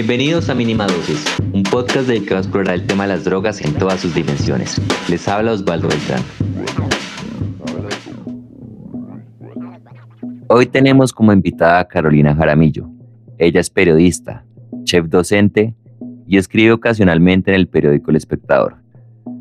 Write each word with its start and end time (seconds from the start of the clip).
Bienvenidos 0.00 0.48
a 0.48 0.54
Mínima 0.54 0.86
Dosis, 0.86 1.24
un 1.52 1.64
podcast 1.64 2.06
dedicado 2.06 2.36
a 2.36 2.42
explorar 2.42 2.76
el 2.76 2.86
tema 2.86 3.02
de 3.02 3.14
las 3.14 3.24
drogas 3.24 3.60
en 3.62 3.74
todas 3.74 3.98
sus 3.98 4.14
dimensiones. 4.14 4.80
Les 5.10 5.26
habla 5.26 5.50
Osvaldo 5.50 5.88
Beltrán. 5.88 6.22
Hoy 10.46 10.66
tenemos 10.66 11.12
como 11.12 11.32
invitada 11.32 11.80
a 11.80 11.88
Carolina 11.88 12.32
Jaramillo. 12.32 12.88
Ella 13.38 13.58
es 13.58 13.70
periodista, 13.70 14.44
chef 14.84 15.08
docente 15.08 15.74
y 16.28 16.36
escribe 16.36 16.70
ocasionalmente 16.70 17.50
en 17.50 17.56
el 17.56 17.66
periódico 17.66 18.12
El 18.12 18.18
Espectador. 18.18 18.76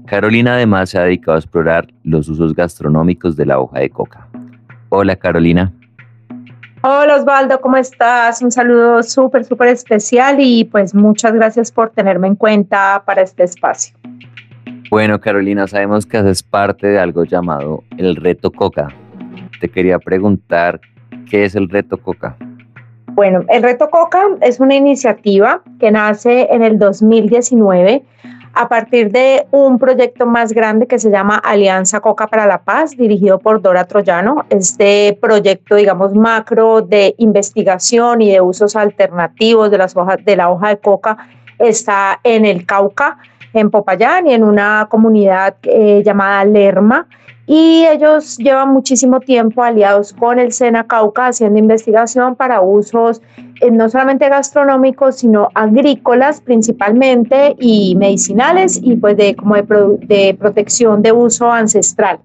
Carolina 0.07 0.55
además 0.55 0.89
se 0.89 0.97
ha 0.97 1.03
dedicado 1.03 1.35
a 1.35 1.39
explorar 1.39 1.93
los 2.01 2.29
usos 2.29 2.55
gastronómicos 2.55 3.35
de 3.35 3.45
la 3.45 3.59
hoja 3.59 3.77
de 3.77 3.91
coca. 3.91 4.27
Hola 4.89 5.17
Carolina. 5.17 5.71
Hola 6.81 7.15
Osvaldo, 7.15 7.59
¿cómo 7.59 7.75
estás? 7.77 8.41
Un 8.43 8.51
saludo 8.51 9.01
súper, 9.01 9.43
súper 9.43 9.69
especial 9.69 10.37
y 10.39 10.63
pues 10.65 10.93
muchas 10.93 11.33
gracias 11.33 11.71
por 11.71 11.89
tenerme 11.89 12.27
en 12.27 12.35
cuenta 12.35 13.01
para 13.03 13.23
este 13.23 13.43
espacio. 13.43 13.97
Bueno, 14.91 15.19
Carolina, 15.19 15.67
sabemos 15.67 16.05
que 16.05 16.17
haces 16.17 16.43
parte 16.43 16.85
de 16.87 16.99
algo 16.99 17.23
llamado 17.23 17.83
el 17.97 18.15
reto 18.15 18.51
Coca. 18.51 18.89
Te 19.59 19.69
quería 19.69 19.97
preguntar, 19.97 20.79
¿qué 21.29 21.45
es 21.45 21.55
el 21.55 21.67
reto 21.67 21.97
Coca? 21.97 22.37
Bueno, 23.07 23.43
el 23.49 23.63
reto 23.63 23.89
Coca 23.89 24.21
es 24.41 24.59
una 24.59 24.75
iniciativa 24.75 25.63
que 25.79 25.89
nace 25.89 26.47
en 26.51 26.61
el 26.61 26.77
2019 26.77 28.03
a 28.57 28.67
partir 28.67 29.11
de 29.11 29.45
un 29.51 29.77
proyecto 29.77 30.25
más 30.25 30.51
grande 30.51 30.87
que 30.87 30.97
se 30.97 31.11
llama 31.11 31.37
Alianza 31.37 31.99
Coca 31.99 32.25
para 32.25 32.47
la 32.47 32.57
Paz, 32.57 32.97
dirigido 32.97 33.37
por 33.37 33.61
Dora 33.61 33.85
Troyano. 33.85 34.45
Este 34.49 35.15
proyecto, 35.21 35.75
digamos, 35.75 36.15
macro 36.15 36.81
de 36.81 37.13
investigación 37.19 38.23
y 38.23 38.31
de 38.31 38.41
usos 38.41 38.75
alternativos 38.75 39.69
de, 39.69 39.77
las 39.77 39.95
hojas, 39.95 40.25
de 40.25 40.35
la 40.35 40.49
hoja 40.49 40.69
de 40.69 40.77
coca 40.79 41.17
está 41.59 42.19
en 42.23 42.45
el 42.45 42.65
Cauca, 42.65 43.19
en 43.53 43.69
Popayán 43.69 44.25
y 44.25 44.33
en 44.33 44.43
una 44.43 44.87
comunidad 44.89 45.55
eh, 45.61 46.01
llamada 46.03 46.43
Lerma 46.43 47.07
y 47.47 47.85
ellos 47.87 48.37
llevan 48.37 48.73
muchísimo 48.73 49.21
tiempo 49.21 49.63
aliados 49.63 50.11
con 50.11 50.37
el 50.37 50.51
SENA 50.51 50.85
Cauca 50.85 51.27
haciendo 51.27 51.57
investigación 51.57 52.35
para 52.35 52.59
usos 52.61 53.21
eh, 53.61 53.71
no 53.71 53.89
solamente 53.89 54.27
gastronómicos, 54.27 55.19
sino 55.19 55.47
agrícolas 55.55 56.41
principalmente 56.41 57.55
y 57.57 57.95
medicinales 57.95 58.77
y 58.83 58.97
pues 58.97 59.15
de, 59.15 59.35
como 59.37 59.55
de, 59.55 59.63
de 60.01 60.37
protección 60.37 61.01
de 61.01 61.13
uso 61.13 61.49
ancestral. 61.49 62.19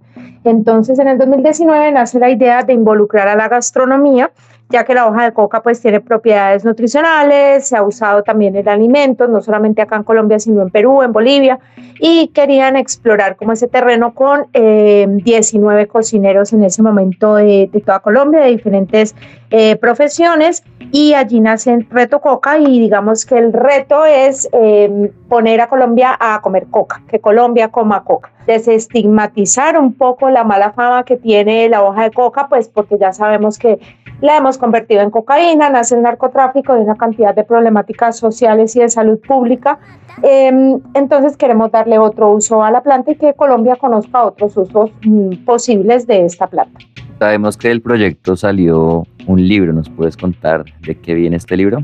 Entonces 0.44 0.98
en 0.98 1.06
el 1.06 1.18
2019 1.18 1.92
nace 1.92 2.18
la 2.18 2.28
idea 2.28 2.64
de 2.64 2.72
involucrar 2.72 3.28
a 3.28 3.36
la 3.36 3.48
gastronomía 3.48 4.32
ya 4.72 4.84
que 4.84 4.94
la 4.94 5.06
hoja 5.06 5.24
de 5.24 5.32
coca 5.32 5.62
pues 5.62 5.80
tiene 5.80 6.00
propiedades 6.00 6.64
nutricionales, 6.64 7.68
se 7.68 7.76
ha 7.76 7.82
usado 7.82 8.22
también 8.22 8.56
en 8.56 8.68
alimentos, 8.68 9.28
no 9.28 9.42
solamente 9.42 9.82
acá 9.82 9.96
en 9.96 10.02
Colombia, 10.02 10.40
sino 10.40 10.62
en 10.62 10.70
Perú, 10.70 11.02
en 11.02 11.12
Bolivia, 11.12 11.58
y 12.00 12.28
querían 12.28 12.76
explorar 12.76 13.36
como 13.36 13.52
ese 13.52 13.68
terreno 13.68 14.14
con 14.14 14.46
19 14.52 15.82
eh, 15.82 15.86
cocineros 15.86 16.52
en 16.54 16.64
ese 16.64 16.82
momento 16.82 17.36
de, 17.36 17.70
toda 17.84 18.00
Colombia, 18.00 18.40
de 18.40 18.48
diferentes 18.48 19.14
eh, 19.50 19.76
profesiones, 19.76 20.64
y 20.90 21.12
allí 21.14 21.40
nace 21.40 21.74
el 21.74 21.86
Reto 21.90 22.20
Coca, 22.20 22.58
y 22.58 22.80
digamos 22.80 23.26
que 23.26 23.36
el 23.38 23.52
reto 23.52 24.06
es 24.06 24.48
em, 24.52 25.10
poner 25.28 25.60
a 25.60 25.68
Colombia 25.68 26.16
a 26.18 26.40
comer 26.40 26.66
coca, 26.70 27.02
que 27.08 27.20
Colombia 27.20 27.68
coma 27.68 28.04
coca. 28.04 28.30
Desestigmatizar 28.46 29.78
un 29.78 29.92
poco 29.94 30.30
la 30.30 30.44
mala 30.44 30.72
fama 30.72 31.04
que 31.04 31.16
tiene 31.16 31.68
la 31.68 31.82
hoja 31.82 32.04
de 32.04 32.10
coca, 32.10 32.48
pues 32.48 32.68
porque 32.68 32.98
ya 32.98 33.12
sabemos 33.12 33.58
que 33.58 33.78
la 34.22 34.36
hemos 34.36 34.56
convertido 34.56 35.02
en 35.02 35.10
cocaína, 35.10 35.68
nace 35.68 35.96
el 35.96 36.02
narcotráfico 36.02 36.76
y 36.78 36.80
una 36.80 36.94
cantidad 36.94 37.34
de 37.34 37.42
problemáticas 37.42 38.16
sociales 38.16 38.74
y 38.76 38.80
de 38.80 38.88
salud 38.88 39.18
pública. 39.18 39.80
Em, 40.22 40.80
entonces 40.94 41.36
queremos 41.36 41.72
darle 41.72 41.98
otro 41.98 42.30
uso 42.30 42.62
a 42.62 42.70
la 42.70 42.82
planta 42.82 43.10
y 43.10 43.16
que 43.16 43.34
Colombia 43.34 43.74
conozca 43.76 44.22
otros 44.24 44.56
usos 44.56 44.90
mm, 45.02 45.44
posibles 45.44 46.06
de 46.06 46.24
esta 46.24 46.46
planta. 46.46 46.78
Sabemos 47.18 47.56
que 47.56 47.68
del 47.68 47.82
proyecto 47.82 48.36
salió 48.36 49.04
un 49.26 49.48
libro, 49.48 49.72
¿nos 49.72 49.90
puedes 49.90 50.16
contar 50.16 50.64
de 50.82 50.94
qué 50.96 51.14
viene 51.14 51.36
este 51.36 51.56
libro? 51.56 51.82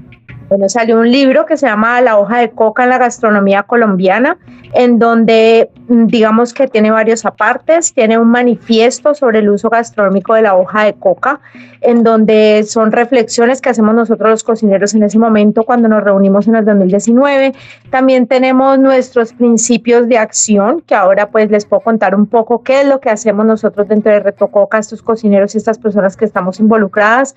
Bueno, 0.48 0.68
salió 0.68 1.00
un 1.00 1.10
libro 1.10 1.44
que 1.44 1.56
se 1.56 1.66
llama 1.66 2.00
La 2.00 2.18
hoja 2.18 2.38
de 2.38 2.50
coca 2.50 2.84
en 2.84 2.90
la 2.90 2.98
gastronomía 2.98 3.64
colombiana, 3.64 4.38
en 4.74 4.98
donde 4.98 5.70
digamos 5.88 6.52
que 6.52 6.68
tiene 6.68 6.90
varios 6.90 7.24
apartes, 7.24 7.92
tiene 7.94 8.18
un 8.18 8.28
manifiesto 8.28 9.14
sobre 9.14 9.38
el 9.38 9.48
uso 9.48 9.70
gastronómico 9.70 10.34
de 10.34 10.42
la 10.42 10.54
hoja 10.54 10.84
de 10.84 10.94
coca, 10.94 11.40
en 11.80 12.02
donde 12.02 12.64
son 12.66 12.92
reflexiones 12.92 13.60
que 13.60 13.70
hacemos 13.70 13.94
nosotros 13.94 14.30
los 14.30 14.44
cocineros 14.44 14.94
en 14.94 15.02
ese 15.02 15.18
momento 15.18 15.62
cuando 15.64 15.88
nos 15.88 16.02
reunimos 16.02 16.46
en 16.46 16.56
el 16.56 16.64
2019. 16.64 17.54
También 17.90 18.26
tenemos 18.26 18.78
nuestros 18.78 19.32
principios 19.32 20.08
de 20.08 20.18
acción, 20.18 20.82
que 20.86 20.94
ahora 20.94 21.30
pues 21.30 21.50
les 21.50 21.64
puedo 21.64 21.80
contar 21.80 22.14
un 22.14 22.26
poco 22.26 22.62
qué 22.62 22.82
es 22.82 22.86
lo 22.86 23.00
que 23.00 23.10
hacemos 23.10 23.46
nosotros 23.46 23.88
dentro 23.88 24.12
de 24.12 24.20
Reto 24.20 24.48
Coca, 24.48 24.78
estos 24.78 25.02
cocineros 25.02 25.54
y 25.54 25.58
estas 25.58 25.78
personas 25.78 26.16
que 26.16 26.24
estamos 26.24 26.60
involucradas. 26.60 27.34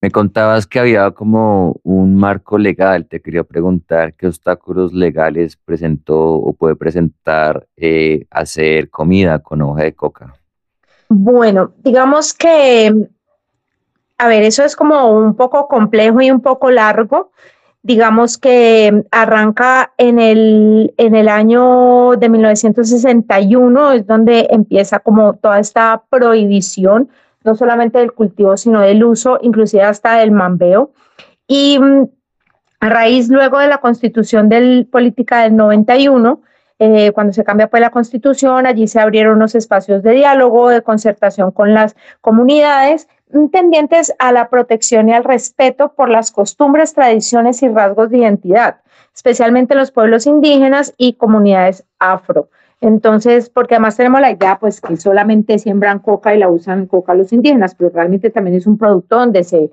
Me 0.00 0.12
contabas 0.12 0.66
que 0.66 0.78
había 0.78 1.10
como 1.10 1.80
un 1.82 2.14
marco 2.14 2.56
legal. 2.56 3.06
Te 3.06 3.20
quería 3.20 3.42
preguntar 3.42 4.14
qué 4.14 4.28
obstáculos 4.28 4.92
legales 4.92 5.56
presentó 5.56 6.34
o 6.34 6.52
puede 6.52 6.76
presentar 6.76 7.66
eh, 7.76 8.26
hacer 8.30 8.90
comida 8.90 9.40
con 9.40 9.60
hoja 9.62 9.82
de 9.82 9.94
coca. 9.94 10.34
Bueno, 11.08 11.72
digamos 11.78 12.32
que, 12.32 12.94
a 14.18 14.28
ver, 14.28 14.44
eso 14.44 14.62
es 14.62 14.76
como 14.76 15.10
un 15.10 15.34
poco 15.34 15.66
complejo 15.66 16.20
y 16.20 16.30
un 16.30 16.42
poco 16.42 16.70
largo. 16.70 17.32
Digamos 17.82 18.38
que 18.38 19.04
arranca 19.10 19.94
en 19.96 20.20
el, 20.20 20.94
en 20.96 21.16
el 21.16 21.28
año 21.28 22.12
de 22.12 22.28
1961, 22.28 23.92
es 23.92 24.06
donde 24.06 24.46
empieza 24.50 25.00
como 25.00 25.34
toda 25.34 25.58
esta 25.58 26.04
prohibición 26.08 27.08
no 27.44 27.54
solamente 27.54 27.98
del 27.98 28.12
cultivo, 28.12 28.56
sino 28.56 28.80
del 28.80 29.04
uso, 29.04 29.38
inclusive 29.42 29.82
hasta 29.82 30.16
del 30.16 30.30
mambeo. 30.30 30.92
Y 31.46 31.78
mm, 31.78 32.08
a 32.80 32.88
raíz 32.88 33.28
luego 33.28 33.58
de 33.58 33.68
la 33.68 33.78
constitución 33.78 34.48
del 34.48 34.86
política 34.90 35.42
del 35.42 35.56
91, 35.56 36.42
eh, 36.80 37.10
cuando 37.12 37.32
se 37.32 37.42
cambia 37.42 37.68
pues 37.68 37.80
la 37.80 37.90
constitución, 37.90 38.66
allí 38.66 38.86
se 38.86 39.00
abrieron 39.00 39.36
unos 39.36 39.54
espacios 39.56 40.02
de 40.02 40.12
diálogo, 40.12 40.68
de 40.68 40.82
concertación 40.82 41.50
con 41.50 41.74
las 41.74 41.96
comunidades 42.20 43.08
tendientes 43.52 44.14
a 44.18 44.32
la 44.32 44.48
protección 44.48 45.08
y 45.08 45.12
al 45.12 45.24
respeto 45.24 45.92
por 45.94 46.08
las 46.08 46.30
costumbres, 46.30 46.94
tradiciones 46.94 47.62
y 47.62 47.68
rasgos 47.68 48.10
de 48.10 48.18
identidad, 48.18 48.80
especialmente 49.14 49.74
los 49.74 49.90
pueblos 49.90 50.26
indígenas 50.26 50.94
y 50.96 51.14
comunidades 51.14 51.84
afro. 51.98 52.48
Entonces, 52.80 53.50
porque 53.50 53.74
además 53.74 53.96
tenemos 53.96 54.20
la 54.20 54.30
idea, 54.30 54.58
pues, 54.58 54.80
que 54.80 54.96
solamente 54.96 55.58
siembran 55.58 55.98
coca 55.98 56.34
y 56.34 56.38
la 56.38 56.48
usan 56.48 56.86
coca 56.86 57.14
los 57.14 57.32
indígenas, 57.32 57.74
pero 57.74 57.90
realmente 57.90 58.30
también 58.30 58.56
es 58.56 58.66
un 58.66 58.78
producto 58.78 59.16
donde 59.16 59.44
se 59.44 59.70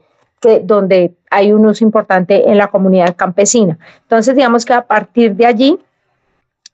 donde 0.63 1.15
hay 1.31 1.51
un 1.51 1.65
uso 1.65 1.83
importante 1.83 2.49
en 2.49 2.57
la 2.57 2.67
comunidad 2.67 3.15
campesina. 3.15 3.79
Entonces, 4.03 4.35
digamos 4.35 4.63
que 4.63 4.73
a 4.73 4.85
partir 4.85 5.35
de 5.35 5.45
allí, 5.45 5.79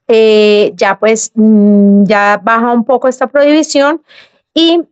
eh, 0.08 0.74
ya 0.76 1.00
pues 1.00 1.32
mm, 1.36 2.04
ya 2.04 2.40
baja 2.44 2.74
un 2.74 2.84
poco 2.84 3.08
esta 3.08 3.28
prohibición 3.28 4.02
y 4.54 4.84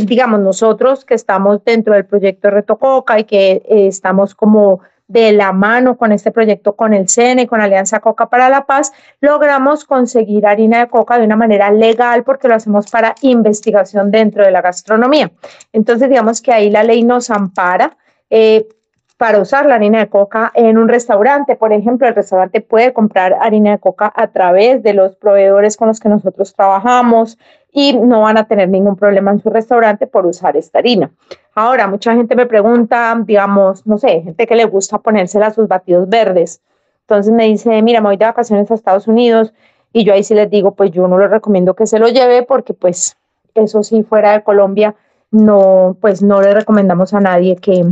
digamos 0.00 0.40
nosotros 0.40 1.04
que 1.04 1.14
estamos 1.14 1.64
dentro 1.64 1.94
del 1.94 2.04
proyecto 2.04 2.50
Reto 2.50 2.76
Coca 2.76 3.18
y 3.18 3.24
que 3.24 3.62
eh, 3.64 3.86
estamos 3.86 4.34
como 4.34 4.80
de 5.08 5.32
la 5.32 5.52
mano 5.52 5.96
con 5.96 6.12
este 6.12 6.32
proyecto 6.32 6.74
con 6.74 6.92
el 6.92 7.08
CENE, 7.08 7.46
con 7.46 7.60
Alianza 7.60 8.00
Coca 8.00 8.28
para 8.28 8.48
la 8.48 8.66
Paz, 8.66 8.92
logramos 9.20 9.84
conseguir 9.84 10.46
harina 10.46 10.80
de 10.80 10.88
coca 10.88 11.18
de 11.18 11.24
una 11.24 11.36
manera 11.36 11.70
legal 11.70 12.24
porque 12.24 12.48
lo 12.48 12.54
hacemos 12.54 12.90
para 12.90 13.14
investigación 13.22 14.10
dentro 14.10 14.44
de 14.44 14.50
la 14.50 14.62
gastronomía. 14.62 15.30
Entonces, 15.72 16.08
digamos 16.08 16.40
que 16.40 16.52
ahí 16.52 16.70
la 16.70 16.82
ley 16.82 17.02
nos 17.04 17.30
ampara. 17.30 17.96
Eh, 18.30 18.66
para 19.16 19.40
usar 19.40 19.66
la 19.66 19.76
harina 19.76 20.00
de 20.00 20.08
coca 20.08 20.52
en 20.54 20.76
un 20.76 20.88
restaurante. 20.88 21.56
Por 21.56 21.72
ejemplo, 21.72 22.06
el 22.06 22.14
restaurante 22.14 22.60
puede 22.60 22.92
comprar 22.92 23.36
harina 23.40 23.72
de 23.72 23.78
coca 23.78 24.12
a 24.14 24.26
través 24.28 24.82
de 24.82 24.92
los 24.92 25.16
proveedores 25.16 25.76
con 25.76 25.88
los 25.88 26.00
que 26.00 26.08
nosotros 26.08 26.54
trabajamos 26.54 27.38
y 27.72 27.94
no 27.94 28.22
van 28.22 28.38
a 28.38 28.46
tener 28.46 28.68
ningún 28.68 28.96
problema 28.96 29.30
en 29.30 29.40
su 29.40 29.50
restaurante 29.50 30.06
por 30.06 30.26
usar 30.26 30.56
esta 30.56 30.78
harina. 30.78 31.10
Ahora, 31.54 31.86
mucha 31.86 32.14
gente 32.14 32.36
me 32.36 32.46
pregunta, 32.46 33.18
digamos, 33.24 33.86
no 33.86 33.98
sé, 33.98 34.22
gente 34.22 34.46
que 34.46 34.56
le 34.56 34.64
gusta 34.64 34.98
ponérsela 34.98 35.48
a 35.48 35.54
sus 35.54 35.68
batidos 35.68 36.08
verdes. 36.08 36.60
Entonces 37.02 37.32
me 37.32 37.44
dice, 37.44 37.80
mira, 37.82 38.00
me 38.00 38.08
voy 38.08 38.16
de 38.16 38.24
vacaciones 38.24 38.70
a 38.70 38.74
Estados 38.74 39.06
Unidos 39.06 39.52
y 39.92 40.04
yo 40.04 40.12
ahí 40.12 40.24
sí 40.24 40.34
les 40.34 40.50
digo, 40.50 40.72
pues 40.72 40.90
yo 40.90 41.08
no 41.08 41.18
les 41.18 41.30
recomiendo 41.30 41.74
que 41.74 41.86
se 41.86 41.98
lo 41.98 42.08
lleve 42.08 42.42
porque 42.42 42.74
pues 42.74 43.16
eso 43.54 43.82
sí 43.82 44.02
fuera 44.02 44.32
de 44.32 44.42
Colombia 44.42 44.94
no, 45.30 45.96
pues 46.00 46.22
no 46.22 46.40
le 46.40 46.52
recomendamos 46.52 47.14
a 47.14 47.20
nadie 47.20 47.56
que, 47.56 47.84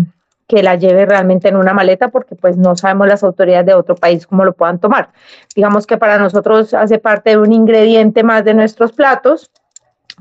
que 0.47 0.63
la 0.63 0.77
lleve 0.77 1.07
realmente 1.07 1.49
en 1.49 1.57
una 1.57 1.73
maleta 1.73 2.09
porque 2.09 2.35
pues 2.35 2.57
no 2.57 2.77
sabemos 2.77 3.09
las 3.09 3.23
autoridades 3.25 3.67
de 3.67 3.75
otro 3.75 3.95
país 3.95 4.27
cómo 4.27 4.45
lo 4.45 4.53
puedan 4.53 4.79
tomar. 4.79 5.11
Digamos 5.55 5.87
que 5.87 5.97
para 5.97 6.19
nosotros 6.19 6.75
hace 6.75 6.99
parte 6.99 7.31
de 7.31 7.39
un 7.39 7.53
ingrediente 7.53 8.23
más 8.23 8.45
de 8.45 8.55
nuestros 8.55 8.93
platos, 8.93 9.51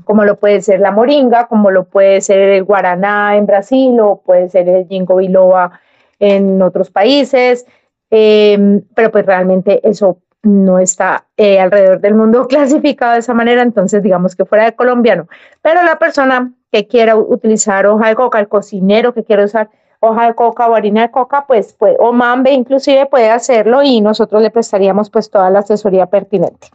como 0.04 0.24
lo 0.24 0.38
puede 0.38 0.60
ser 0.62 0.80
la 0.80 0.90
moringa, 0.90 1.46
como 1.46 1.70
lo 1.70 1.84
puede 1.84 2.20
ser 2.20 2.40
el 2.40 2.64
guaraná 2.64 3.36
en 3.36 3.46
Brasil 3.46 3.98
o 4.00 4.22
puede 4.22 4.48
ser 4.48 4.68
el 4.68 4.86
ginkgo 4.88 5.16
biloba 5.16 5.80
en 6.18 6.60
otros 6.62 6.90
países, 6.90 7.66
em, 8.10 8.82
pero 8.94 9.10
pues 9.10 9.26
realmente 9.26 9.80
eso 9.86 10.18
no 10.42 10.78
está 10.78 11.26
eh, 11.36 11.58
alrededor 11.58 12.00
del 12.00 12.14
mundo 12.14 12.46
clasificado 12.48 13.12
de 13.12 13.20
esa 13.20 13.34
manera, 13.34 13.62
entonces 13.62 14.02
digamos 14.02 14.34
que 14.34 14.44
fuera 14.44 14.64
de 14.64 14.74
colombiano. 14.74 15.28
Pero 15.62 15.82
la 15.82 15.98
persona 15.98 16.52
que 16.72 16.86
quiera 16.86 17.16
utilizar 17.16 17.86
hoja 17.86 18.08
de 18.08 18.14
coca, 18.14 18.40
el 18.40 18.48
cocinero 18.48 19.14
que 19.14 19.24
quiera 19.24 19.44
usar 19.44 19.70
hoja 20.04 20.26
de 20.26 20.34
coca 20.34 20.68
o 20.68 20.74
harina 20.74 21.02
de 21.02 21.10
coca, 21.10 21.44
pues, 21.46 21.76
o 21.98 22.12
mambe 22.12 22.52
inclusive 22.52 23.06
puede 23.06 23.30
hacerlo 23.30 23.82
y 23.82 24.00
nosotros 24.00 24.42
le 24.42 24.50
prestaríamos 24.50 25.10
pues 25.10 25.30
toda 25.30 25.50
la 25.50 25.60
asesoría 25.60 26.06
pertinente. 26.06 26.68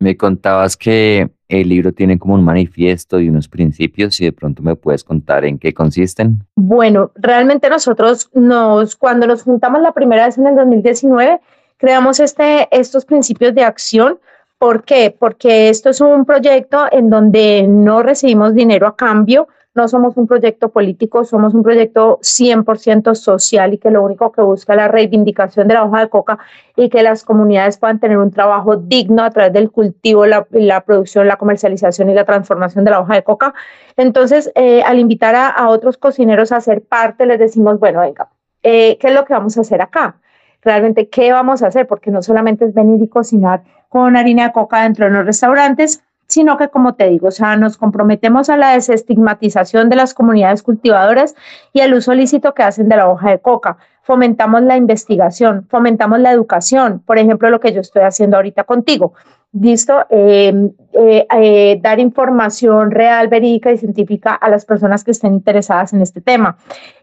Me 0.00 0.16
contabas 0.16 0.76
que 0.76 1.30
el 1.48 1.68
libro 1.68 1.92
tiene 1.92 2.18
como 2.18 2.34
un 2.34 2.44
manifiesto 2.44 3.20
y 3.20 3.28
unos 3.28 3.46
principios 3.48 4.20
y 4.20 4.24
de 4.24 4.32
pronto 4.32 4.62
me 4.62 4.74
puedes 4.74 5.04
contar 5.04 5.44
en 5.44 5.58
qué 5.58 5.72
consisten. 5.72 6.40
Bueno, 6.56 7.12
realmente 7.14 7.68
nosotros 7.68 8.28
nos, 8.34 8.96
cuando 8.96 9.26
nos 9.26 9.44
juntamos 9.44 9.80
la 9.80 9.92
primera 9.92 10.26
vez 10.26 10.38
en 10.38 10.46
el 10.46 10.56
2019, 10.56 11.40
creamos 11.76 12.20
este, 12.20 12.68
estos 12.70 13.04
principios 13.04 13.54
de 13.54 13.64
acción. 13.64 14.18
¿Por 14.58 14.84
qué? 14.84 15.14
Porque 15.16 15.68
esto 15.68 15.90
es 15.90 16.00
un 16.00 16.24
proyecto 16.24 16.86
en 16.90 17.10
donde 17.10 17.66
no 17.68 18.02
recibimos 18.02 18.54
dinero 18.54 18.86
a 18.86 18.96
cambio, 18.96 19.48
no 19.74 19.88
somos 19.88 20.16
un 20.16 20.26
proyecto 20.26 20.68
político, 20.70 21.24
somos 21.24 21.54
un 21.54 21.62
proyecto 21.62 22.18
100% 22.20 23.14
social 23.14 23.72
y 23.72 23.78
que 23.78 23.90
lo 23.90 24.02
único 24.02 24.30
que 24.30 24.42
busca 24.42 24.74
es 24.74 24.76
la 24.76 24.88
reivindicación 24.88 25.66
de 25.66 25.74
la 25.74 25.84
hoja 25.84 26.00
de 26.00 26.08
coca 26.10 26.38
y 26.76 26.90
que 26.90 27.02
las 27.02 27.24
comunidades 27.24 27.78
puedan 27.78 27.98
tener 27.98 28.18
un 28.18 28.30
trabajo 28.30 28.76
digno 28.76 29.22
a 29.22 29.30
través 29.30 29.52
del 29.52 29.70
cultivo, 29.70 30.26
la, 30.26 30.44
producción, 30.84 31.26
la 31.26 31.36
comercialización 31.36 32.10
y 32.10 32.14
la 32.14 32.24
transformación 32.24 32.84
de 32.84 32.90
la 32.90 33.00
hoja 33.00 33.14
de 33.14 33.22
coca. 33.22 33.54
Entonces, 33.96 34.50
eh, 34.54 34.82
al 34.82 34.98
invitar 34.98 35.34
a, 35.34 35.68
otros 35.68 35.96
cocineros 35.96 36.52
a 36.52 36.60
ser 36.60 36.82
parte, 36.82 37.24
les 37.24 37.38
decimos, 37.38 37.78
bueno, 37.78 38.00
venga, 38.00 38.28
eh, 38.62 38.98
¿qué 38.98 39.08
es 39.08 39.14
lo 39.14 39.24
que 39.24 39.32
vamos 39.32 39.56
a 39.56 39.62
hacer 39.62 39.80
acá? 39.80 40.16
Realmente, 40.60 41.08
¿qué 41.08 41.32
vamos 41.32 41.62
a 41.62 41.68
hacer? 41.68 41.86
Porque 41.86 42.10
no 42.10 42.22
solamente 42.22 42.66
es 42.66 42.74
venir 42.74 43.02
y 43.02 43.08
cocinar 43.08 43.62
con 43.88 44.16
harina 44.16 44.48
de 44.48 44.52
coca 44.52 44.82
dentro 44.82 45.06
de 45.06 45.12
los 45.12 45.26
restaurantes, 45.26 46.04
sino 46.32 46.56
que, 46.56 46.68
como 46.68 46.94
te 46.94 47.10
digo, 47.10 47.28
o 47.28 47.30
sea, 47.30 47.56
nos 47.56 47.76
comprometemos 47.76 48.48
a 48.48 48.56
la 48.56 48.72
desestigmatización 48.72 49.90
de 49.90 49.96
las 49.96 50.14
comunidades 50.14 50.62
cultivadoras 50.62 51.34
y 51.74 51.80
el 51.80 51.92
uso 51.92 52.14
lícito 52.14 52.54
que 52.54 52.62
hacen 52.62 52.88
de 52.88 52.96
la 52.96 53.10
hoja 53.10 53.32
de 53.32 53.38
coca. 53.38 53.76
Fomentamos 54.02 54.62
la 54.62 54.78
investigación, 54.78 55.66
fomentamos 55.68 56.20
la 56.20 56.32
educación, 56.32 57.02
por 57.04 57.18
ejemplo, 57.18 57.50
lo 57.50 57.60
que 57.60 57.74
yo 57.74 57.82
estoy 57.82 58.04
haciendo 58.04 58.38
ahorita 58.38 58.64
contigo. 58.64 59.12
Listo, 59.52 60.06
em, 60.08 60.70
eh, 60.94 61.26
eh, 61.36 61.78
dar 61.82 62.00
información 62.00 62.90
real, 62.90 63.28
verídica 63.28 63.70
y 63.70 63.76
científica 63.76 64.32
a 64.32 64.48
las 64.48 64.64
personas 64.64 65.04
que 65.04 65.10
estén 65.10 65.34
interesadas 65.34 65.92
en 65.92 66.00
este 66.00 66.22
tema. 66.22 66.56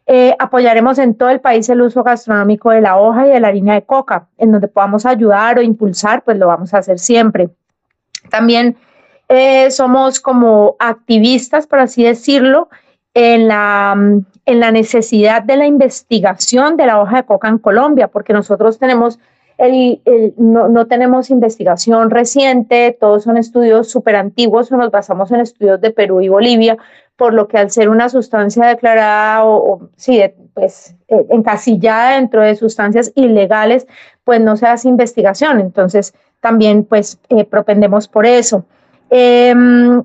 Eh, 0.07 0.35
apoyaremos 0.39 0.97
en 0.97 1.13
todo 1.13 1.29
el 1.29 1.39
país 1.39 1.69
el 1.69 1.81
uso 1.81 2.01
gastronómico 2.01 2.71
de 2.71 2.81
la 2.81 2.97
hoja 2.97 3.27
y 3.27 3.29
de 3.29 3.39
la 3.39 3.49
harina 3.49 3.75
de 3.75 3.83
coca, 3.83 4.25
en 4.39 4.51
donde 4.51 4.67
podamos 4.67 5.05
ayudar 5.05 5.59
o 5.59 5.61
impulsar, 5.61 6.23
pues 6.23 6.39
lo 6.39 6.47
vamos 6.47 6.73
a 6.73 6.79
hacer 6.79 6.97
siempre. 6.97 7.51
También 8.31 8.75
eh, 9.29 9.71
somos 9.71 10.19
como 10.19 10.75
activistas, 10.79 11.67
por 11.67 11.79
así 11.79 12.03
decirlo, 12.03 12.69
en 13.13 13.47
la, 13.47 13.95
en 14.45 14.59
la 14.59 14.71
necesidad 14.71 15.43
de 15.43 15.57
la 15.57 15.65
investigación 15.65 16.77
de 16.77 16.87
la 16.87 17.01
hoja 17.01 17.17
de 17.17 17.23
coca 17.23 17.47
en 17.47 17.59
Colombia, 17.59 18.07
porque 18.07 18.33
nosotros 18.33 18.79
tenemos 18.79 19.19
el, 19.59 20.01
no, 20.37 20.69
no, 20.69 20.87
tenemos 20.87 21.29
investigación 21.29 22.09
reciente, 22.09 22.97
todos 22.97 23.23
son 23.23 23.35
estudios 23.37 23.91
súper 23.91 24.15
antiguos 24.15 24.71
o 24.71 24.77
nos 24.77 24.89
basamos 24.89 25.31
en 25.31 25.41
estudios 25.41 25.81
de 25.81 25.91
Perú 25.91 26.21
y 26.21 26.29
Bolivia, 26.29 26.77
por 27.17 27.33
lo 27.33 27.49
que 27.49 27.57
al 27.57 27.69
ser 27.69 27.89
una 27.89 28.07
sustancia 28.07 28.65
declarada 28.65 29.43
o, 29.43 29.89
sí, 29.97 30.21
pues 30.53 30.95
eh, 31.09 31.25
encasillada 31.29 32.15
dentro 32.15 32.41
de 32.41 32.55
sustancias 32.55 33.11
ilegales, 33.15 33.85
pues 34.23 34.39
no 34.39 34.55
se 34.55 34.67
hace 34.67 34.87
investigación. 34.87 35.59
Entonces, 35.59 36.13
también 36.39 36.85
pues 36.85 37.19
eh, 37.27 37.43
propendemos 37.43 38.07
por 38.07 38.25
eso. 38.25 38.65
Em, 39.09 40.03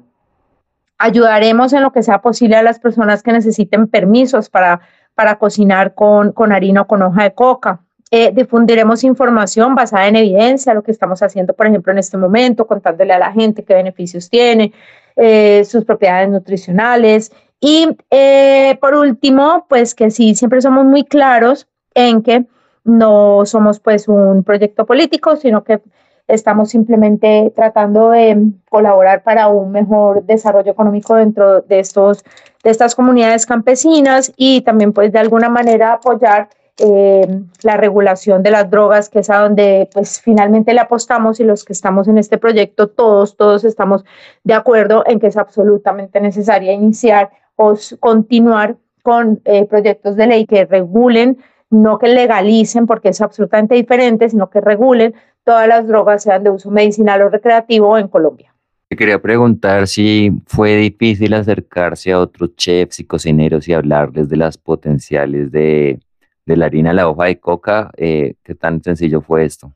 ayudaremos 0.99 1.73
en 1.73 1.83
lo 1.83 1.93
que 1.93 2.03
sea 2.03 2.21
posible 2.21 2.57
a 2.57 2.63
las 2.63 2.79
personas 2.79 3.23
que 3.23 3.33
necesiten 3.33 3.89
permisos 3.89 4.49
para, 4.49 4.81
para 5.15 5.39
cocinar 5.39 5.95
con, 5.95 6.33
con 6.33 6.53
harina 6.53 6.83
o 6.83 6.87
con 6.87 7.03
hoja 7.03 7.25
de 7.25 7.35
coca. 7.35 7.81
Eh, 8.11 8.31
difundiremos 8.33 9.03
información 9.03 9.75
basada 9.75 10.07
en 10.07 10.17
evidencia, 10.17 10.73
lo 10.73 10.83
que 10.83 10.93
estamos 10.93 11.23
haciendo, 11.23 11.53
por 11.53 11.67
ejemplo, 11.67 11.93
en 11.93 11.99
este 11.99 12.17
momento, 12.17 12.67
contándole 12.67 13.13
a 13.13 13.19
la 13.19 13.33
gente 13.33 13.65
qué 13.65 13.75
beneficios 13.75 14.31
tiene, 14.31 14.73
eh, 15.17 15.65
sus 15.65 15.85
propiedades 15.85 16.29
nutricionales. 16.29 17.33
Y 17.61 17.89
eh, 18.11 18.79
por 18.81 18.95
último, 18.95 19.67
pues 19.69 19.95
que 19.95 20.11
sí, 20.11 20.35
siempre 20.35 20.61
somos 20.61 20.85
muy 20.85 21.05
claros 21.05 21.67
en 21.95 22.23
que 22.23 22.45
no 22.85 23.47
somos 23.47 23.81
pues 23.81 24.07
un 24.07 24.45
proyecto 24.45 24.87
político, 24.87 25.37
sino 25.37 25.65
que 25.65 25.81
Estamos 26.27 26.71
simplemente 26.71 27.53
tratando 27.55 28.11
de 28.11 28.53
colaborar 28.71 29.23
para 29.23 29.49
un 29.49 29.71
mejor 29.71 30.25
desarrollo 30.25 30.73
económico 30.73 31.17
dentro 31.17 31.61
de, 31.61 31.81
estos, 31.81 32.25
de 32.63 32.71
estas 32.71 32.95
comunidades 32.95 33.47
campesinas 33.47 34.33
y 34.37 34.63
también 34.63 34.93
pues 34.93 35.13
de 35.13 35.19
alguna 35.19 35.49
manera 35.49 35.93
apoyar 35.93 36.49
eh, 36.79 37.29
la 37.63 37.77
regulación 37.77 38.43
de 38.43 38.51
las 38.51 38.69
drogas, 38.69 39.09
que 39.09 39.21
es 39.21 39.31
a 39.31 39.39
donde 39.39 39.89
pues 39.93 40.21
finalmente 40.21 40.75
le 40.75 40.81
apostamos 40.81 41.39
y 41.39 41.45
los 41.45 41.65
que 41.65 41.73
estamos 41.73 42.09
en 42.09 42.19
este 42.19 42.37
proyecto, 42.37 42.89
todos, 42.89 43.37
todos 43.37 43.63
estamos 43.63 44.05
de 44.43 44.55
acuerdo 44.55 45.05
en 45.07 45.21
que 45.21 45.29
es 45.29 45.37
absolutamente 45.37 46.21
necesaria 46.21 46.73
iniciar 46.73 47.31
o 47.55 47.75
continuar 48.01 48.77
con 49.05 49.41
eh, 49.45 49.67
proyectos 49.67 50.17
de 50.17 50.27
ley 50.27 50.47
que 50.47 50.65
regulen, 50.65 51.39
no 51.71 51.99
que 51.99 52.09
legalicen, 52.09 52.87
porque 52.87 53.11
es 53.11 53.21
absolutamente 53.21 53.77
diferente, 53.77 54.29
sino 54.29 54.51
que 54.51 54.61
regulen 54.61 55.15
todas 55.45 55.69
las 55.69 55.87
drogas 55.87 56.23
sean 56.23 56.43
de 56.43 56.51
uso 56.51 56.71
medicinal 56.71 57.23
o 57.23 57.29
recreativo 57.29 57.97
en 57.99 58.09
Colombia. 58.09 58.55
Te 58.89 58.97
quería 58.97 59.21
preguntar 59.21 59.87
si 59.87 60.31
fue 60.47 60.77
difícil 60.77 61.35
acercarse 61.35 62.13
a 62.13 62.21
otros 62.21 62.55
chefs 62.57 63.01
y 63.01 63.05
cocineros 63.05 63.67
y 63.69 63.73
hablarles 63.73 64.29
de 64.29 64.37
las 64.37 64.59
potenciales 64.59 65.51
de, 65.51 66.01
la 66.47 66.67
harina 66.67 66.93
la 66.93 67.09
hoja 67.09 67.25
de 67.25 67.41
coca. 67.41 67.91
Eh, 67.97 68.35
¿Qué 68.43 68.55
tan 68.55 68.83
sencillo 68.83 69.21
fue 69.21 69.45
esto? 69.45 69.73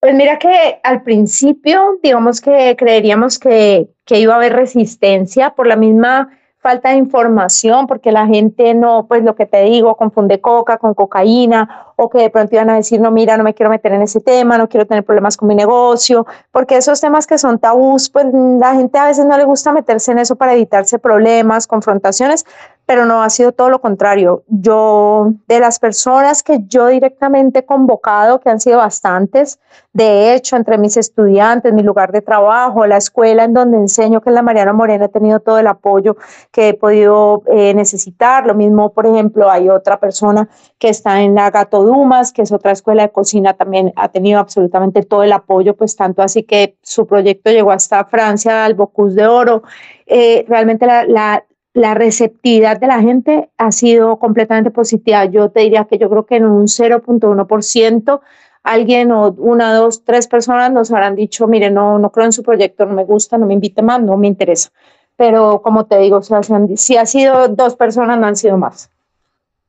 Pues 0.00 0.14
mira 0.14 0.38
que 0.38 0.80
al 0.82 1.02
principio, 1.02 2.00
digamos 2.02 2.40
que 2.40 2.74
creeríamos 2.76 3.38
que, 3.38 3.88
que 4.04 4.18
iba 4.18 4.32
a 4.32 4.36
haber 4.36 4.54
resistencia 4.54 5.50
por 5.50 5.66
la 5.66 5.76
misma 5.76 6.30
falta 6.62 6.90
de 6.90 6.96
información, 6.96 7.88
porque 7.88 8.12
la 8.12 8.26
gente 8.26 8.72
no, 8.72 9.06
pues 9.08 9.24
lo 9.24 9.34
que 9.34 9.46
te 9.46 9.64
digo, 9.64 9.96
confunde 9.96 10.40
coca 10.40 10.78
con 10.78 10.94
cocaína, 10.94 11.91
o 11.96 12.08
que 12.08 12.18
de 12.18 12.30
pronto 12.30 12.54
iban 12.54 12.70
a 12.70 12.76
decir, 12.76 13.00
no, 13.00 13.10
mira, 13.10 13.36
no 13.36 13.44
me 13.44 13.54
quiero 13.54 13.70
meter 13.70 13.92
en 13.92 14.02
ese 14.02 14.20
tema, 14.20 14.58
no 14.58 14.68
quiero 14.68 14.86
tener 14.86 15.04
problemas 15.04 15.36
con 15.36 15.48
mi 15.48 15.54
negocio, 15.54 16.26
porque 16.50 16.76
esos 16.76 17.00
temas 17.00 17.26
que 17.26 17.38
son 17.38 17.58
tabús, 17.58 18.10
pues 18.10 18.26
la 18.32 18.74
gente 18.74 18.98
a 18.98 19.06
veces 19.06 19.26
no 19.26 19.36
le 19.36 19.44
gusta 19.44 19.72
meterse 19.72 20.12
en 20.12 20.18
eso 20.18 20.36
para 20.36 20.54
evitarse 20.54 20.98
problemas, 20.98 21.66
confrontaciones, 21.66 22.44
pero 22.86 23.06
no 23.06 23.22
ha 23.22 23.30
sido 23.30 23.52
todo 23.52 23.70
lo 23.70 23.80
contrario. 23.80 24.42
Yo, 24.48 25.32
de 25.46 25.60
las 25.60 25.78
personas 25.78 26.42
que 26.42 26.60
yo 26.66 26.88
directamente 26.88 27.60
he 27.60 27.64
convocado, 27.64 28.40
que 28.40 28.50
han 28.50 28.60
sido 28.60 28.78
bastantes, 28.78 29.58
de 29.92 30.34
hecho, 30.34 30.56
entre 30.56 30.78
mis 30.78 30.96
estudiantes, 30.96 31.72
mi 31.72 31.82
lugar 31.82 32.12
de 32.12 32.22
trabajo, 32.22 32.86
la 32.86 32.96
escuela 32.96 33.44
en 33.44 33.52
donde 33.52 33.76
enseño, 33.76 34.20
que 34.20 34.30
es 34.30 34.34
la 34.34 34.42
Mariana 34.42 34.72
Morena, 34.72 35.04
he 35.04 35.08
tenido 35.08 35.40
todo 35.40 35.58
el 35.58 35.66
apoyo 35.66 36.16
que 36.50 36.70
he 36.70 36.74
podido 36.74 37.42
eh, 37.46 37.74
necesitar. 37.74 38.46
Lo 38.46 38.54
mismo, 38.54 38.90
por 38.90 39.06
ejemplo, 39.06 39.50
hay 39.50 39.68
otra 39.68 40.00
persona 40.00 40.48
que 40.82 40.88
está 40.88 41.22
en 41.22 41.36
la 41.36 41.48
Gato 41.52 41.84
Dumas, 41.84 42.32
que 42.32 42.42
es 42.42 42.50
otra 42.50 42.72
escuela 42.72 43.04
de 43.04 43.12
cocina, 43.12 43.54
también 43.54 43.92
ha 43.94 44.08
tenido 44.08 44.40
absolutamente 44.40 45.04
todo 45.04 45.22
el 45.22 45.32
apoyo, 45.32 45.76
pues 45.76 45.94
tanto 45.94 46.22
así 46.22 46.42
que 46.42 46.76
su 46.82 47.06
proyecto 47.06 47.52
llegó 47.52 47.70
hasta 47.70 48.04
Francia, 48.06 48.64
al 48.64 48.74
Bocuse 48.74 49.14
de 49.14 49.26
Oro. 49.28 49.62
Eh, 50.06 50.44
realmente 50.48 50.84
la, 50.84 51.04
la, 51.04 51.44
la 51.72 51.94
receptividad 51.94 52.80
de 52.80 52.88
la 52.88 53.00
gente 53.00 53.48
ha 53.58 53.70
sido 53.70 54.18
completamente 54.18 54.72
positiva. 54.72 55.24
Yo 55.26 55.52
te 55.52 55.60
diría 55.60 55.84
que 55.84 55.98
yo 55.98 56.10
creo 56.10 56.26
que 56.26 56.34
en 56.34 56.46
un 56.46 56.66
0.1% 56.66 58.20
alguien 58.64 59.12
o 59.12 59.28
una, 59.38 59.74
dos, 59.74 60.02
tres 60.02 60.26
personas 60.26 60.72
nos 60.72 60.90
habrán 60.90 61.14
dicho, 61.14 61.46
mire, 61.46 61.70
no, 61.70 62.00
no 62.00 62.10
creo 62.10 62.26
en 62.26 62.32
su 62.32 62.42
proyecto, 62.42 62.86
no 62.86 62.94
me 62.94 63.04
gusta, 63.04 63.38
no 63.38 63.46
me 63.46 63.54
invite 63.54 63.82
más, 63.82 64.02
no 64.02 64.16
me 64.16 64.26
interesa. 64.26 64.70
Pero 65.14 65.62
como 65.62 65.86
te 65.86 65.98
digo, 65.98 66.22
si 66.22 66.96
ha 66.96 67.06
sido 67.06 67.46
dos 67.46 67.76
personas, 67.76 68.18
no 68.18 68.26
han 68.26 68.34
sido 68.34 68.58
más. 68.58 68.91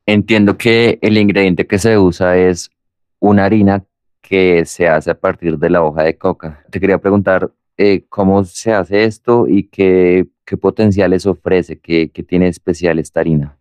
Entiendo 0.06 0.56
que 0.56 0.98
el 1.02 1.16
ingrediente 1.18 1.66
que 1.66 1.78
se 1.78 1.98
usa 1.98 2.36
es 2.36 2.70
una 3.20 3.44
harina 3.44 3.84
que 4.20 4.64
se 4.64 4.88
hace 4.88 5.10
a 5.10 5.18
partir 5.18 5.58
de 5.58 5.70
la 5.70 5.82
hoja 5.82 6.02
de 6.02 6.16
coca. 6.16 6.64
Te 6.70 6.80
quería 6.80 6.98
preguntar 6.98 7.50
eh, 7.76 8.04
cómo 8.08 8.44
se 8.44 8.72
hace 8.72 9.04
esto 9.04 9.46
y 9.48 9.64
qué 9.64 10.26
¿Qué 10.44 10.58
potenciales 10.58 11.26
ofrece? 11.26 11.80
¿Qué, 11.80 12.10
qué 12.12 12.22
tiene 12.22 12.48
especial 12.48 12.98
esta 12.98 13.20
harina? 13.20 13.56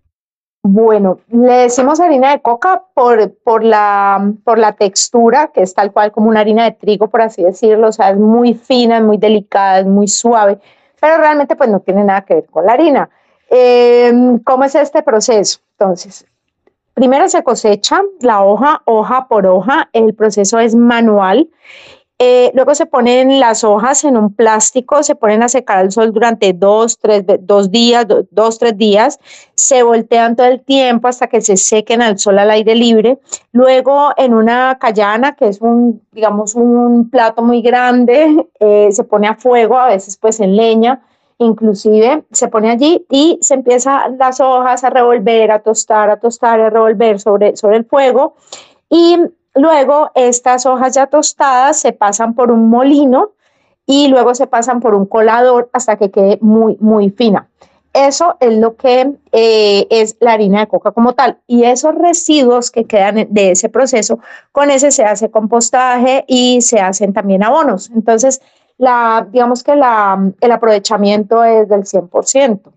Bueno, 0.65 1.19
le 1.29 1.53
decimos 1.53 1.99
harina 1.99 2.31
de 2.31 2.41
coca 2.41 2.83
por, 2.93 3.33
por, 3.43 3.63
la, 3.63 4.33
por 4.43 4.59
la 4.59 4.73
textura, 4.73 5.51
que 5.53 5.61
es 5.61 5.73
tal 5.73 5.91
cual 5.91 6.11
como 6.11 6.29
una 6.29 6.41
harina 6.41 6.63
de 6.65 6.71
trigo, 6.71 7.09
por 7.09 7.21
así 7.21 7.43
decirlo. 7.43 7.87
O 7.87 7.91
sea, 7.91 8.11
es 8.11 8.17
muy 8.17 8.53
fina, 8.53 8.97
es 8.97 9.03
muy 9.03 9.17
delicada, 9.17 9.79
es 9.79 9.85
muy 9.85 10.07
suave, 10.07 10.59
pero 10.99 11.17
realmente 11.17 11.55
pues 11.55 11.69
no 11.69 11.79
tiene 11.79 12.03
nada 12.03 12.21
que 12.21 12.35
ver 12.35 12.45
con 12.45 12.65
la 12.65 12.73
harina. 12.73 13.09
Em, 13.49 14.39
¿Cómo 14.39 14.63
es 14.63 14.75
este 14.75 15.03
proceso? 15.03 15.59
Entonces, 15.77 16.25
primero 16.93 17.29
se 17.29 17.43
cosecha 17.43 18.01
la 18.21 18.43
hoja, 18.43 18.81
hoja 18.85 19.27
por 19.27 19.45
hoja. 19.47 19.89
El 19.93 20.13
proceso 20.13 20.59
es 20.59 20.75
manual 20.75 21.49
eh, 22.25 22.51
luego 22.53 22.73
se 22.73 22.85
ponen 22.85 23.39
las 23.39 23.65
hojas 23.65 24.05
en 24.05 24.15
un 24.15 24.33
plástico, 24.33 25.03
se 25.03 25.13
ponen 25.13 25.43
a 25.43 25.49
secar 25.49 25.79
al 25.79 25.91
sol 25.91 26.13
durante 26.13 26.53
dos, 26.53 26.97
tres, 26.99 27.25
dos 27.41 27.69
días, 27.69 28.05
dos, 28.29 28.59
tres 28.59 28.77
días, 28.77 29.19
se 29.55 29.83
voltean 29.83 30.35
todo 30.35 30.47
el 30.47 30.61
tiempo 30.61 31.07
hasta 31.07 31.27
que 31.27 31.41
se 31.41 31.57
sequen 31.57 32.01
al 32.01 32.19
sol 32.19 32.39
al 32.39 32.51
aire 32.51 32.75
libre. 32.75 33.19
Luego 33.51 34.11
en 34.15 34.35
una 34.35 34.77
callana, 34.79 35.35
que 35.35 35.49
es 35.49 35.59
un, 35.59 36.01
digamos, 36.13 36.55
un 36.55 37.09
plato 37.09 37.41
muy 37.41 37.61
grande, 37.61 38.47
eh, 38.61 38.89
se 38.91 39.03
pone 39.03 39.27
a 39.27 39.35
fuego, 39.35 39.77
a 39.77 39.87
veces 39.87 40.15
pues 40.15 40.39
en 40.39 40.55
leña, 40.55 41.01
inclusive 41.43 42.23
se 42.31 42.47
pone 42.47 42.71
allí 42.71 43.05
y 43.09 43.39
se 43.41 43.53
empieza 43.55 44.07
las 44.09 44.39
hojas 44.39 44.83
a 44.83 44.89
revolver, 44.89 45.51
a 45.51 45.59
tostar, 45.59 46.09
a 46.09 46.19
tostar, 46.19 46.59
a 46.59 46.69
revolver 46.69 47.19
sobre, 47.19 47.55
sobre 47.55 47.77
el 47.77 47.85
fuego. 47.85 48.35
Y 48.89 49.17
Luego, 49.55 50.09
estas 50.15 50.65
hojas 50.65 50.95
ya 50.95 51.07
tostadas 51.07 51.79
se 51.79 51.93
pasan 51.93 52.33
por 52.33 52.51
un 52.51 52.69
molino 52.69 53.31
y 53.85 54.07
luego 54.07 54.33
se 54.33 54.47
pasan 54.47 54.79
por 54.79 54.95
un 54.95 55.05
colador 55.05 55.69
hasta 55.73 55.97
que 55.97 56.09
quede 56.09 56.39
muy, 56.41 56.77
muy 56.79 57.11
fina. 57.11 57.49
Eso 57.93 58.37
es 58.39 58.57
lo 58.57 58.75
que 58.75 59.13
eh, 59.31 59.85
es 59.91 60.17
la 60.19 60.33
harina 60.33 60.61
de 60.61 60.67
coca 60.67 60.91
como 60.91 61.13
tal. 61.13 61.37
Y 61.45 61.65
esos 61.65 61.93
residuos 61.93 62.71
que 62.71 62.85
quedan 62.85 63.27
de 63.29 63.51
ese 63.51 63.69
proceso, 63.69 64.17
con 64.51 64.71
ese 64.71 64.89
se 64.89 65.03
hace 65.03 65.29
compostaje 65.29 66.25
y 66.27 66.61
se 66.61 66.79
hacen 66.79 67.13
también 67.13 67.43
abonos. 67.43 67.91
Entonces, 67.93 68.41
la, 68.77 69.27
digamos 69.31 69.63
que 69.63 69.75
la, 69.75 70.31
el 70.39 70.51
aprovechamiento 70.51 71.43
es 71.43 71.67
del 71.69 71.83
100%. 71.83 72.73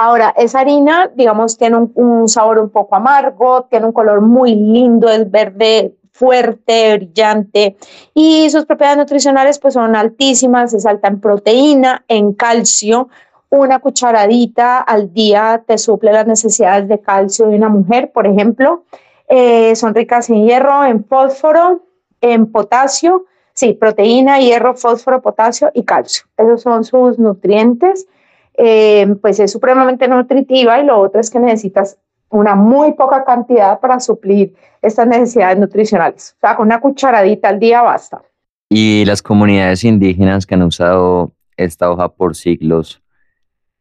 Ahora, 0.00 0.32
esa 0.36 0.60
harina, 0.60 1.10
digamos, 1.12 1.58
tiene 1.58 1.76
un, 1.92 2.28
sabor 2.28 2.60
un 2.60 2.70
poco 2.70 2.94
amargo, 2.94 3.64
tiene 3.64 3.86
un 3.86 3.92
color 3.92 4.20
muy 4.20 4.54
lindo, 4.54 5.10
es 5.10 5.28
verde 5.28 5.96
fuerte, 6.12 6.96
brillante 6.96 7.76
y 8.14 8.48
sus 8.50 8.64
propiedades 8.64 8.98
nutricionales 8.98 9.58
pues 9.58 9.74
son 9.74 9.96
altísimas, 9.96 10.72
es 10.72 10.86
alta 10.86 11.08
en 11.08 11.20
proteína, 11.20 12.04
en 12.06 12.32
calcio. 12.32 13.08
Una 13.50 13.80
cucharadita 13.80 14.78
al 14.78 15.12
día 15.12 15.64
te 15.66 15.78
suple 15.78 16.12
las 16.12 16.28
necesidades 16.28 16.88
de 16.88 17.00
calcio 17.00 17.48
de 17.48 17.56
una 17.56 17.68
mujer, 17.68 18.12
por 18.12 18.28
ejemplo. 18.28 18.84
Eh, 19.28 19.74
son 19.74 19.96
ricas 19.96 20.30
en 20.30 20.44
hierro, 20.46 20.84
en 20.84 21.04
fósforo, 21.04 21.82
en 22.20 22.52
potasio, 22.52 23.24
sí, 23.58 23.72
proteína, 23.72 24.38
hierro, 24.38 24.74
fósforo, 24.76 25.20
potasio 25.20 25.72
y 25.74 25.82
calcio. 25.82 26.26
Esos 26.36 26.62
son 26.62 26.84
sus 26.84 27.18
nutrientes. 27.18 28.06
Eh, 28.54 29.16
pues 29.20 29.40
es 29.40 29.50
supremamente 29.50 30.06
nutritiva 30.06 30.80
y 30.80 30.84
lo 30.84 30.98
otro 30.98 31.20
es 31.20 31.28
que 31.28 31.40
necesitas 31.40 31.98
una 32.28 32.54
muy 32.54 32.92
poca 32.92 33.24
cantidad 33.24 33.80
para 33.80 33.98
suplir 33.98 34.54
estas 34.80 35.08
necesidades 35.08 35.58
nutricionales. 35.58 36.36
O 36.36 36.40
sea, 36.40 36.54
con 36.54 36.66
una 36.66 36.80
cucharadita 36.80 37.48
al 37.48 37.58
día 37.58 37.82
basta. 37.82 38.22
Y 38.68 39.04
las 39.06 39.22
comunidades 39.22 39.82
indígenas 39.82 40.46
que 40.46 40.54
han 40.54 40.62
usado 40.62 41.32
esta 41.56 41.90
hoja 41.90 42.08
por 42.08 42.36
siglos, 42.36 43.02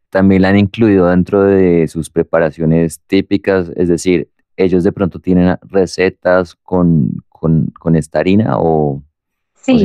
también 0.09 0.41
la 0.41 0.49
han 0.49 0.57
incluido 0.57 1.07
dentro 1.07 1.43
de 1.43 1.87
sus 1.87 2.09
preparaciones 2.09 2.99
típicas, 3.05 3.71
es 3.75 3.89
decir, 3.89 4.29
ellos 4.55 4.83
de 4.83 4.91
pronto 4.91 5.19
tienen 5.19 5.57
recetas 5.61 6.55
con, 6.55 7.23
con, 7.29 7.67
con 7.79 7.95
esta 7.95 8.19
harina 8.19 8.57
o, 8.57 9.03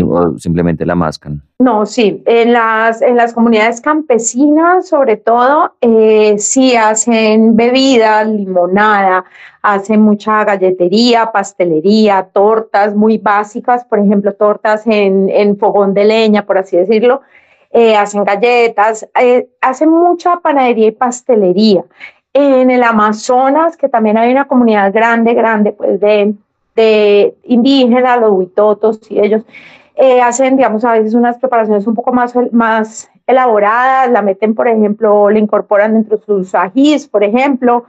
o, 0.09 0.39
simplemente 0.39 0.87
la 0.87 0.95
mascan. 0.95 1.43
No, 1.59 1.87
sí, 1.87 2.23
en 2.27 2.53
las, 2.53 3.03
en 3.03 3.17
las 3.17 3.33
comunidades 3.33 3.81
campesinas, 3.81 4.89
sobre 4.89 5.17
todo, 5.17 5.75
eh, 5.81 6.37
sí 6.39 6.77
hacen 6.77 7.57
bebidas, 7.57 8.27
limonada, 8.27 9.25
hacen 9.63 10.03
mucha 10.03 10.45
galletería, 10.45 11.31
pastelería, 11.33 12.29
tortas 12.33 12.95
muy 12.95 13.19
básicas, 13.19 13.85
por 13.85 13.99
ejemplo, 13.99 14.35
tortas 14.35 14.87
en, 14.87 15.29
en 15.29 15.57
fogón 15.57 15.95
de 15.95 16.05
leña, 16.05 16.45
por 16.45 16.59
así 16.59 16.77
decirlo, 16.77 17.23
eh, 17.71 17.97
hacen 17.97 18.25
galletas, 18.25 19.09
eh, 19.19 19.49
hacen 19.61 19.89
mucha 19.89 20.41
panadería 20.41 20.89
y 20.89 20.93
pastelería. 20.93 21.85
En 22.35 22.71
el 22.71 22.83
Amazonas, 22.83 23.77
que 23.77 23.89
también 23.89 24.19
hay 24.19 24.31
una 24.31 24.47
comunidad 24.47 24.93
grande, 24.93 25.33
grande, 25.35 25.73
pues 25.73 25.99
de, 26.01 26.35
de 26.75 27.37
indígenas, 27.45 28.21
los 28.21 28.33
huitotos 28.33 29.01
y 29.11 29.21
ellos 29.21 29.43
eh, 29.95 30.21
hacen, 30.21 30.57
digamos, 30.57 30.85
a 30.85 30.93
veces 30.93 31.15
unas 31.15 31.39
preparaciones 31.39 31.87
un 31.87 31.95
poco 31.95 32.13
más, 32.13 32.35
más 32.51 33.11
elaboradas, 33.27 34.11
la 34.11 34.23
meten, 34.23 34.55
por 34.55 34.69
ejemplo, 34.69 35.31
le 35.31 35.39
incorporan 35.39 35.95
dentro 35.95 36.17
de 36.17 36.25
sus 36.25 36.55
ajís, 36.55 37.07
por 37.07 37.25
ejemplo, 37.25 37.85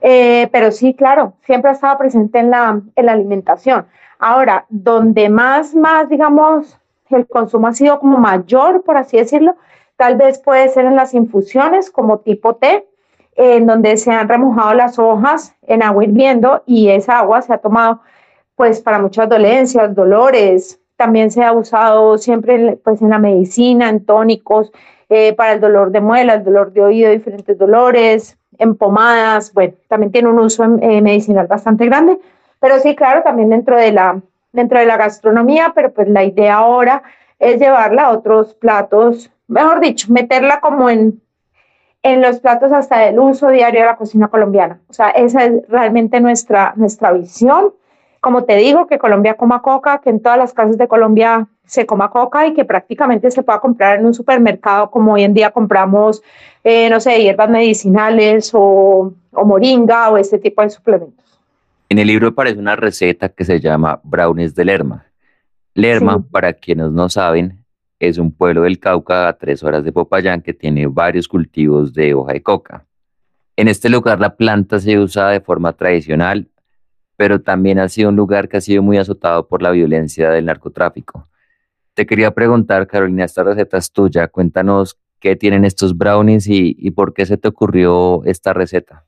eh, 0.00 0.48
pero 0.52 0.70
sí, 0.70 0.94
claro, 0.94 1.34
siempre 1.44 1.70
ha 1.70 1.74
estado 1.74 1.98
presente 1.98 2.38
en 2.38 2.50
la, 2.50 2.80
en 2.94 3.06
la 3.06 3.12
alimentación. 3.12 3.86
Ahora, 4.18 4.66
donde 4.68 5.28
más, 5.28 5.74
más, 5.74 6.08
digamos, 6.08 6.78
el 7.08 7.26
consumo 7.26 7.66
ha 7.66 7.74
sido 7.74 7.98
como 7.98 8.18
mayor, 8.18 8.82
por 8.82 8.96
así 8.96 9.16
decirlo, 9.16 9.56
tal 9.96 10.16
vez 10.16 10.38
puede 10.38 10.68
ser 10.68 10.84
en 10.86 10.96
las 10.96 11.14
infusiones 11.14 11.90
como 11.90 12.20
tipo 12.20 12.56
té, 12.56 12.86
en 13.34 13.66
donde 13.66 13.96
se 13.96 14.10
han 14.10 14.28
remojado 14.28 14.74
las 14.74 14.98
hojas 14.98 15.54
en 15.62 15.82
agua 15.82 16.04
hirviendo 16.04 16.62
y 16.66 16.88
esa 16.88 17.18
agua 17.18 17.42
se 17.42 17.52
ha 17.52 17.58
tomado 17.58 18.00
pues 18.60 18.82
para 18.82 18.98
muchas 18.98 19.26
dolencias, 19.26 19.94
dolores, 19.94 20.78
también 20.96 21.30
se 21.30 21.42
ha 21.42 21.50
usado 21.50 22.18
siempre 22.18 22.78
pues, 22.84 23.00
en 23.00 23.08
la 23.08 23.18
medicina, 23.18 23.88
en 23.88 24.04
tónicos, 24.04 24.70
eh, 25.08 25.32
para 25.32 25.54
el 25.54 25.60
dolor 25.60 25.90
de 25.90 26.02
muela, 26.02 26.34
el 26.34 26.44
dolor 26.44 26.70
de 26.70 26.82
oído, 26.82 27.10
diferentes 27.10 27.56
dolores, 27.56 28.36
en 28.58 28.76
pomadas, 28.76 29.54
bueno, 29.54 29.72
también 29.88 30.12
tiene 30.12 30.28
un 30.28 30.38
uso 30.38 30.62
eh, 30.82 31.00
medicinal 31.00 31.46
bastante 31.46 31.86
grande, 31.86 32.18
pero 32.58 32.78
sí, 32.80 32.94
claro, 32.94 33.22
también 33.22 33.48
dentro 33.48 33.78
de 33.78 33.92
la, 33.92 34.20
dentro 34.52 34.78
de 34.78 34.84
la 34.84 34.98
gastronomía, 34.98 35.72
pero 35.74 35.94
pues 35.94 36.06
la 36.10 36.24
idea 36.24 36.56
ahora 36.56 37.02
es 37.38 37.58
llevarla 37.58 38.02
a 38.02 38.10
otros 38.10 38.52
platos, 38.52 39.30
mejor 39.48 39.80
dicho, 39.80 40.12
meterla 40.12 40.60
como 40.60 40.90
en, 40.90 41.22
en 42.02 42.20
los 42.20 42.40
platos 42.40 42.72
hasta 42.72 42.98
del 42.98 43.20
uso 43.20 43.48
diario 43.48 43.80
de 43.80 43.86
la 43.86 43.96
cocina 43.96 44.28
colombiana. 44.28 44.80
O 44.90 44.92
sea, 44.92 45.08
esa 45.08 45.46
es 45.46 45.66
realmente 45.66 46.20
nuestra, 46.20 46.74
nuestra 46.76 47.10
visión 47.12 47.72
como 48.20 48.44
te 48.44 48.56
digo, 48.56 48.86
que 48.86 48.98
Colombia 48.98 49.34
coma 49.34 49.62
coca, 49.62 50.00
que 50.00 50.10
en 50.10 50.20
todas 50.20 50.38
las 50.38 50.52
casas 50.52 50.76
de 50.78 50.88
Colombia 50.88 51.48
se 51.64 51.86
coma 51.86 52.10
coca 52.10 52.46
y 52.46 52.54
que 52.54 52.64
prácticamente 52.64 53.30
se 53.30 53.42
pueda 53.42 53.60
comprar 53.60 53.98
en 53.98 54.06
un 54.06 54.12
supermercado 54.14 54.90
como 54.90 55.14
hoy 55.14 55.22
en 55.22 55.34
día 55.34 55.50
compramos, 55.50 56.22
eh, 56.64 56.90
no 56.90 57.00
sé, 57.00 57.22
hierbas 57.22 57.48
medicinales 57.48 58.50
o, 58.52 59.12
o 59.32 59.44
moringa 59.44 60.10
o 60.10 60.16
este 60.18 60.38
tipo 60.38 60.62
de 60.62 60.70
suplementos. 60.70 61.24
En 61.88 61.98
el 61.98 62.06
libro 62.06 62.28
aparece 62.28 62.58
una 62.58 62.76
receta 62.76 63.28
que 63.28 63.44
se 63.44 63.60
llama 63.60 64.00
brownies 64.02 64.54
de 64.54 64.64
Lerma. 64.64 65.06
Lerma, 65.74 66.18
Sí. 66.18 66.24
para 66.30 66.52
quienes 66.52 66.90
no 66.90 67.08
saben, 67.08 67.64
es 67.98 68.18
un 68.18 68.32
pueblo 68.32 68.62
del 68.62 68.78
Cauca 68.78 69.28
a 69.28 69.32
tres 69.32 69.62
horas 69.62 69.84
de 69.84 69.92
Popayán 69.92 70.42
que 70.42 70.52
tiene 70.52 70.86
varios 70.86 71.28
cultivos 71.28 71.94
de 71.94 72.14
hoja 72.14 72.32
de 72.32 72.42
coca. 72.42 72.84
En 73.56 73.68
este 73.68 73.88
lugar 73.88 74.20
la 74.20 74.36
planta 74.36 74.78
se 74.80 74.98
usa 74.98 75.28
de 75.28 75.40
forma 75.40 75.72
tradicional, 75.72 76.48
pero 77.20 77.42
también 77.42 77.78
ha 77.78 77.86
sido 77.90 78.08
un 78.08 78.16
lugar 78.16 78.48
que 78.48 78.56
ha 78.56 78.60
sido 78.62 78.82
muy 78.82 78.96
azotado 78.96 79.46
por 79.46 79.60
la 79.60 79.72
violencia 79.72 80.30
del 80.30 80.46
narcotráfico. 80.46 81.28
Te 81.92 82.06
quería 82.06 82.30
preguntar, 82.30 82.86
Carolina, 82.86 83.26
esta 83.26 83.42
receta 83.42 83.76
es 83.76 83.92
tuya. 83.92 84.28
Cuéntanos 84.28 84.98
qué 85.18 85.36
tienen 85.36 85.66
estos 85.66 85.98
brownies 85.98 86.46
y, 86.48 86.90
por 86.92 87.12
qué 87.12 87.26
se 87.26 87.36
te 87.36 87.48
ocurrió 87.48 88.24
esta 88.24 88.54
receta. 88.54 89.04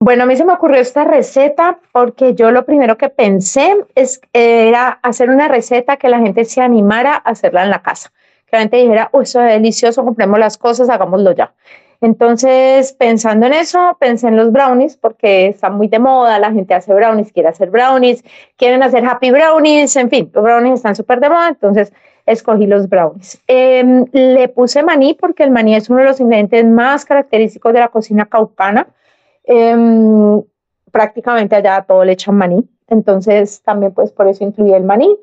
Bueno, 0.00 0.22
a 0.22 0.26
mí 0.26 0.36
se 0.36 0.46
me 0.46 0.54
ocurrió 0.54 0.80
esta 0.80 1.04
receta 1.04 1.78
porque 1.92 2.34
yo 2.34 2.50
lo 2.50 2.64
primero 2.64 2.96
que 2.96 3.10
pensé 3.10 3.76
es, 3.94 4.22
era 4.32 4.88
hacer 4.88 5.28
una 5.28 5.48
receta 5.48 5.98
que 5.98 6.08
la 6.08 6.20
gente 6.20 6.46
se 6.46 6.62
animara 6.62 7.12
a 7.12 7.32
hacerla 7.32 7.62
en 7.62 7.68
la 7.68 7.82
casa. 7.82 8.10
Que 8.46 8.56
la 8.56 8.60
gente 8.60 8.78
dijera, 8.78 9.10
uy, 9.12 9.24
eso 9.24 9.42
es 9.42 9.52
delicioso, 9.52 10.02
compremos 10.02 10.38
las 10.38 10.56
cosas, 10.56 10.88
hagámoslo 10.88 11.32
ya. 11.32 11.52
Entonces, 12.00 12.92
pensando 12.92 13.46
en 13.46 13.54
eso, 13.54 13.96
pensé 13.98 14.28
en 14.28 14.36
los 14.36 14.52
brownies 14.52 14.96
porque 14.96 15.48
está 15.48 15.68
muy 15.68 15.88
de 15.88 15.98
moda, 15.98 16.38
la 16.38 16.52
gente 16.52 16.74
hace 16.74 16.94
brownies, 16.94 17.32
quiere 17.32 17.48
hacer 17.48 17.70
brownies, 17.70 18.22
quieren 18.56 18.82
hacer 18.82 19.04
happy 19.04 19.30
brownies, 19.32 19.96
en 19.96 20.08
fin, 20.08 20.30
los 20.32 20.44
brownies 20.44 20.74
están 20.74 20.94
súper 20.94 21.18
de 21.18 21.28
moda, 21.28 21.48
entonces 21.48 21.92
escogí 22.24 22.66
los 22.66 22.88
brownies. 22.88 23.42
Eh, 23.48 24.04
le 24.12 24.48
puse 24.48 24.82
maní 24.82 25.14
porque 25.14 25.42
el 25.42 25.50
maní 25.50 25.74
es 25.74 25.90
uno 25.90 26.00
de 26.00 26.06
los 26.06 26.20
ingredientes 26.20 26.64
más 26.64 27.04
característicos 27.04 27.72
de 27.72 27.80
la 27.80 27.88
cocina 27.88 28.26
caucana. 28.26 28.86
Eh, 29.44 29.74
prácticamente 30.92 31.56
allá 31.56 31.82
todo 31.82 32.04
le 32.04 32.12
echan 32.12 32.36
maní, 32.36 32.68
entonces 32.88 33.62
también 33.62 33.92
pues 33.92 34.12
por 34.12 34.28
eso 34.28 34.44
incluí 34.44 34.72
el 34.72 34.84
maní. 34.84 35.16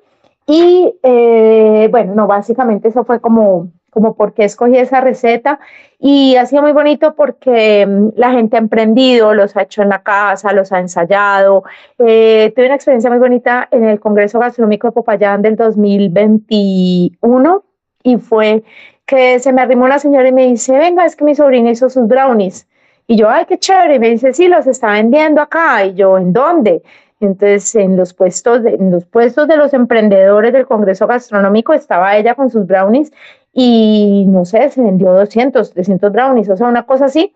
Y 0.48 0.94
eh, 1.02 1.88
bueno, 1.92 2.14
no, 2.16 2.28
básicamente 2.28 2.90
eso 2.90 3.04
fue 3.04 3.20
como, 3.20 3.70
como 3.96 4.14
por 4.14 4.34
qué 4.34 4.44
escogí 4.44 4.78
esa 4.78 5.00
receta 5.00 5.58
y 5.98 6.36
ha 6.36 6.46
sido 6.46 6.62
muy 6.62 6.74
bonito 6.74 7.16
porque 7.16 7.88
mm, 7.88 8.10
la 8.18 8.32
gente 8.32 8.58
ha 8.58 8.60
emprendido, 8.60 9.34
los 9.34 9.56
ha 9.56 9.62
hecho 9.62 9.82
en 9.82 9.88
la 9.88 10.04
casa, 10.04 10.52
los 10.52 10.74
ha 10.74 10.80
ensayado. 10.80 11.64
Eh, 11.98 12.52
tuve 12.54 12.66
una 12.66 12.76
experiencia 12.76 13.10
muy 13.10 13.20
bonita 13.20 13.70
en 13.72 13.86
el 13.86 14.02
Congreso 14.02 14.38
Gastronómico 14.38 14.88
de 14.88 14.92
Popayán 14.92 15.42
del 15.42 15.56
2021 15.56 17.64
y 18.04 18.18
fue 18.18 18.66
que 19.06 19.40
se 19.40 19.54
me 19.54 19.62
arrimó 19.62 19.86
una 19.86 20.00
señora 20.00 20.28
y 20.28 20.34
me 20.34 20.48
dice, 20.48 20.78
venga, 20.78 21.06
es 21.06 21.16
que 21.16 21.24
mi 21.24 21.34
sobrina 21.34 21.72
hizo 21.72 21.90
sus 21.90 22.06
brownies. 22.06 22.68
Y 23.08 23.16
yo, 23.16 23.30
ay, 23.30 23.46
qué 23.46 23.58
chévere. 23.58 23.96
Y 23.96 24.00
me 24.00 24.10
dice, 24.10 24.34
sí, 24.34 24.50
los 24.50 24.68
está 24.68 24.92
vendiendo 24.92 25.42
acá. 25.42 25.86
Y 25.86 25.94
yo, 25.94 26.18
¿en 26.18 26.34
dónde? 26.34 26.84
Entonces, 27.22 27.74
en 27.76 27.96
los 27.96 28.14
puestos 28.14 28.64
de, 28.64 28.72
en 28.72 28.92
los 28.92 29.06
puestos 29.06 29.48
de 29.48 29.56
los 29.56 29.74
emprendedores 29.74 30.52
del 30.52 30.66
Congreso 30.66 31.08
Gastronómico 31.08 31.74
estaba 31.74 32.18
ella 32.18 32.36
con 32.36 32.50
sus 32.50 32.68
brownies 32.68 33.14
y 33.58 34.26
no 34.28 34.44
sé, 34.44 34.70
se 34.70 34.82
vendió 34.82 35.14
200, 35.14 35.72
300 35.72 36.12
brownies, 36.12 36.50
o 36.50 36.58
sea, 36.58 36.68
una 36.68 36.86
cosa 36.86 37.06
así. 37.06 37.34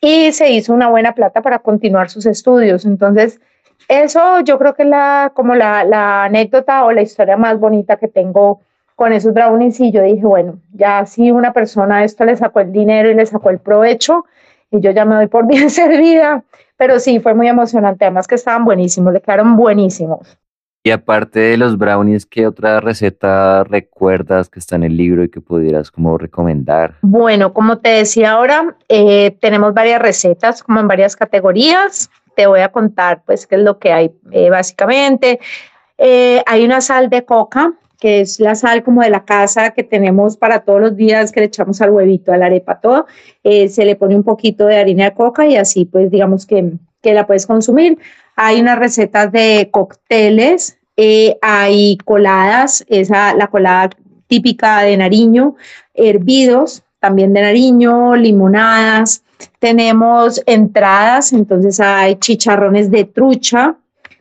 Y 0.00 0.32
se 0.32 0.50
hizo 0.50 0.74
una 0.74 0.88
buena 0.88 1.14
plata 1.14 1.42
para 1.42 1.60
continuar 1.60 2.10
sus 2.10 2.26
estudios. 2.26 2.84
Entonces, 2.84 3.40
eso 3.86 4.40
yo 4.40 4.58
creo 4.58 4.74
que 4.74 4.82
es 4.82 4.88
la, 4.88 5.30
como 5.32 5.54
la, 5.54 5.84
la 5.84 6.24
anécdota 6.24 6.84
o 6.84 6.90
la 6.90 7.02
historia 7.02 7.36
más 7.36 7.60
bonita 7.60 7.98
que 7.98 8.08
tengo 8.08 8.62
con 8.96 9.12
esos 9.12 9.32
brownies. 9.32 9.78
Y 9.78 9.92
yo 9.92 10.02
dije, 10.02 10.26
bueno, 10.26 10.58
ya 10.72 11.06
si 11.06 11.30
una 11.30 11.52
persona 11.52 12.02
esto 12.02 12.24
le 12.24 12.36
sacó 12.36 12.58
el 12.58 12.72
dinero 12.72 13.08
y 13.08 13.14
le 13.14 13.24
sacó 13.24 13.50
el 13.50 13.60
provecho, 13.60 14.24
y 14.72 14.80
yo 14.80 14.90
ya 14.90 15.04
me 15.04 15.14
doy 15.14 15.28
por 15.28 15.46
bien 15.46 15.70
servida. 15.70 16.42
Pero 16.76 16.98
sí, 16.98 17.20
fue 17.20 17.34
muy 17.34 17.46
emocionante, 17.46 18.06
además 18.06 18.26
que 18.26 18.34
estaban 18.34 18.64
buenísimos, 18.64 19.12
le 19.12 19.20
quedaron 19.20 19.56
buenísimos. 19.56 20.36
Y 20.82 20.92
aparte 20.92 21.40
de 21.40 21.56
los 21.58 21.76
brownies, 21.76 22.24
¿qué 22.24 22.46
otra 22.46 22.80
receta 22.80 23.64
recuerdas 23.64 24.48
que 24.48 24.58
está 24.58 24.76
en 24.76 24.84
el 24.84 24.96
libro 24.96 25.22
y 25.22 25.28
que 25.28 25.42
pudieras 25.42 25.90
como 25.90 26.16
recomendar? 26.16 26.94
Bueno, 27.02 27.52
como 27.52 27.78
te 27.78 27.90
decía 27.90 28.32
ahora, 28.32 28.76
eh, 28.88 29.36
tenemos 29.42 29.74
varias 29.74 30.00
recetas, 30.00 30.62
como 30.62 30.80
en 30.80 30.88
varias 30.88 31.16
categorías. 31.16 32.08
Te 32.34 32.46
voy 32.46 32.60
a 32.60 32.70
contar, 32.70 33.22
pues, 33.26 33.46
qué 33.46 33.56
es 33.56 33.60
lo 33.60 33.78
que 33.78 33.92
hay 33.92 34.10
eh, 34.30 34.48
básicamente. 34.48 35.38
Eh, 35.98 36.42
hay 36.46 36.64
una 36.64 36.80
sal 36.80 37.10
de 37.10 37.26
coca, 37.26 37.74
que 37.98 38.22
es 38.22 38.40
la 38.40 38.54
sal 38.54 38.82
como 38.82 39.02
de 39.02 39.10
la 39.10 39.26
casa 39.26 39.72
que 39.72 39.84
tenemos 39.84 40.38
para 40.38 40.60
todos 40.60 40.80
los 40.80 40.96
días, 40.96 41.30
que 41.30 41.40
le 41.40 41.46
echamos 41.46 41.82
al 41.82 41.90
huevito, 41.90 42.32
a 42.32 42.38
la 42.38 42.46
arepa, 42.46 42.80
todo. 42.80 43.06
Se 43.42 43.84
le 43.84 43.96
pone 43.96 44.16
un 44.16 44.24
poquito 44.24 44.64
de 44.64 44.78
harina 44.78 45.04
de 45.04 45.12
coca 45.12 45.46
y 45.46 45.56
así, 45.56 45.84
pues, 45.84 46.10
digamos 46.10 46.46
que, 46.46 46.72
que 47.02 47.12
la 47.12 47.26
puedes 47.26 47.46
consumir. 47.46 47.98
Hay 48.42 48.58
unas 48.62 48.78
recetas 48.78 49.30
de 49.32 49.68
cócteles, 49.70 50.78
eh, 50.96 51.36
hay 51.42 51.98
coladas, 52.06 52.82
esa, 52.88 53.34
la 53.34 53.48
colada 53.48 53.90
típica 54.28 54.80
de 54.80 54.96
Nariño, 54.96 55.56
hervidos, 55.92 56.82
también 57.00 57.34
de 57.34 57.42
Nariño, 57.42 58.16
limonadas. 58.16 59.22
Tenemos 59.58 60.42
entradas, 60.46 61.34
entonces 61.34 61.80
hay 61.80 62.14
chicharrones 62.14 62.90
de 62.90 63.04
trucha 63.04 63.76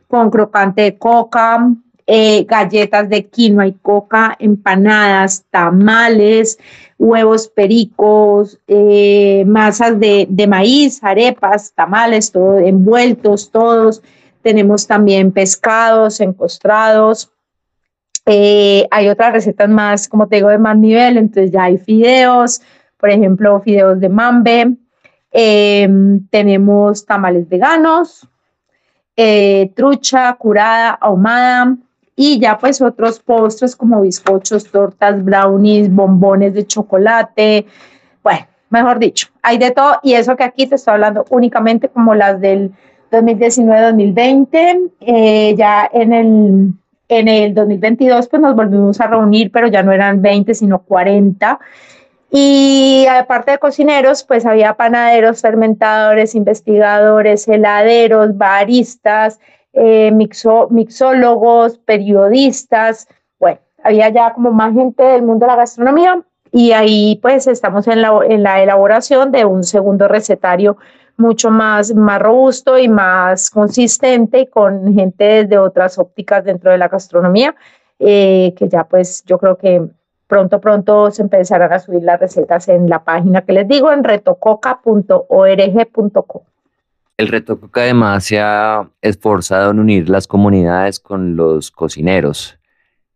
con 0.09 0.29
crocante 0.29 0.81
de 0.81 0.97
coca, 0.97 1.69
eh, 2.05 2.43
galletas 2.43 3.07
de 3.07 3.25
quinoa 3.25 3.67
y 3.67 3.71
coca, 3.71 4.35
empanadas, 4.37 5.45
tamales, 5.49 6.59
huevos 6.99 7.47
pericos, 7.47 8.59
eh, 8.67 9.45
masas 9.47 9.99
de, 9.99 10.27
de, 10.29 10.47
maíz, 10.47 11.01
arepas, 11.01 11.73
tamales, 11.73 12.31
todo, 12.31 12.59
envueltos 12.59 13.49
todos. 13.49 14.03
Tenemos 14.43 14.85
también 14.85 15.31
pescados, 15.31 16.19
encostrados. 16.19 17.31
Eh, 18.25 18.85
hay 18.91 19.07
otras 19.07 19.31
recetas 19.31 19.69
más, 19.69 20.09
como 20.09 20.27
te 20.27 20.35
digo, 20.35 20.49
de 20.49 20.59
más 20.59 20.77
nivel, 20.77 21.17
entonces 21.17 21.51
ya 21.51 21.63
hay 21.63 21.77
fideos, 21.77 22.61
por 22.97 23.09
ejemplo, 23.09 23.61
fideos 23.61 23.99
de 23.99 24.09
mambe. 24.09 24.75
Eh, 25.31 25.89
tenemos 26.29 27.05
tamales 27.05 27.47
veganos, 27.47 28.27
eh, 29.15 29.71
trucha 29.75 30.33
curada, 30.33 30.91
ahumada, 30.91 31.77
y 32.21 32.37
ya 32.37 32.57
pues 32.57 32.81
otros 32.81 33.21
postres 33.21 33.77
como 33.77 34.01
bizcochos, 34.01 34.69
tortas, 34.69 35.23
brownies, 35.23 35.89
bombones 35.89 36.53
de 36.53 36.67
chocolate, 36.67 37.65
bueno, 38.21 38.45
mejor 38.69 38.99
dicho, 38.99 39.29
hay 39.41 39.57
de 39.57 39.71
todo. 39.71 40.01
Y 40.03 40.15
eso 40.15 40.35
que 40.35 40.43
aquí 40.43 40.67
te 40.67 40.75
estoy 40.75 40.95
hablando 40.95 41.23
únicamente 41.29 41.87
como 41.87 42.13
las 42.13 42.41
del 42.41 42.73
2019-2020, 43.09 44.91
eh, 44.99 45.55
ya 45.57 45.89
en 45.93 46.11
el, 46.11 46.73
en 47.07 47.27
el 47.29 47.53
2022 47.53 48.27
pues 48.27 48.41
nos 48.41 48.53
volvimos 48.53 48.99
a 48.99 49.07
reunir, 49.07 49.49
pero 49.49 49.67
ya 49.67 49.81
no 49.81 49.93
eran 49.93 50.21
20 50.21 50.53
sino 50.53 50.79
40 50.79 51.57
y 52.31 53.07
aparte 53.09 53.51
de 53.51 53.59
cocineros, 53.59 54.23
pues 54.25 54.45
había 54.45 54.73
panaderos, 54.73 55.41
fermentadores, 55.41 56.35
investigadores, 56.35 57.47
heladeros, 57.47 58.37
baristas, 58.37 59.39
eh, 59.79 60.11
mixólogos, 60.11 61.79
periodistas, 61.79 63.07
bueno, 63.39 63.59
había 63.83 64.09
ya 64.09 64.33
como 64.33 64.51
más 64.51 64.73
gente 64.73 65.03
del 65.03 65.23
mundo 65.23 65.45
de 65.45 65.51
la 65.51 65.55
gastronomía 65.55 66.21
y 66.51 66.73
ahí 66.73 67.17
pues 67.21 67.47
estamos 67.47 67.87
en 67.87 68.01
la, 68.01 68.19
en 68.27 68.43
la 68.43 68.61
elaboración 68.61 69.31
de 69.31 69.45
un 69.45 69.63
segundo 69.63 70.07
recetario 70.07 70.77
mucho 71.15 71.51
más, 71.51 71.93
más 71.93 72.19
robusto 72.21 72.77
y 72.77 72.87
más 72.87 73.49
consistente 73.49 74.49
con 74.49 74.93
gente 74.93 75.43
desde 75.43 75.57
otras 75.57 75.99
ópticas 75.99 76.45
dentro 76.45 76.71
de 76.71 76.77
la 76.77 76.87
gastronomía, 76.87 77.55
eh, 77.99 78.53
que 78.57 78.69
ya 78.69 78.85
pues 78.85 79.23
yo 79.25 79.37
creo 79.37 79.57
que 79.57 79.85
pronto, 80.27 80.61
pronto 80.61 81.11
se 81.11 81.21
empezarán 81.21 81.73
a 81.73 81.79
subir 81.79 82.03
las 82.03 82.19
recetas 82.19 82.67
en 82.69 82.89
la 82.89 83.03
página 83.03 83.41
que 83.41 83.53
les 83.53 83.67
digo 83.67 83.91
en 83.91 84.03
retococa.org.co. 84.03 86.43
El 87.19 87.27
Reto 87.27 87.59
Coca 87.59 87.81
además 87.81 88.23
se 88.23 88.39
ha 88.39 88.89
esforzado 89.01 89.71
en 89.71 89.79
unir 89.79 90.07
las 90.07 90.25
comunidades 90.25 91.01
con 91.01 91.35
los 91.35 91.69
cocineros. 91.69 92.57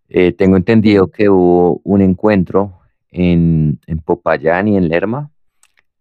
Eh, 0.10 0.34
tengo 0.34 0.58
entendido 0.58 1.10
que 1.10 1.30
hubo 1.30 1.80
un 1.86 2.02
encuentro 2.02 2.82
en, 3.12 3.80
Popayán 4.04 4.68
y 4.68 4.76
en 4.76 4.90
Lerma 4.90 5.32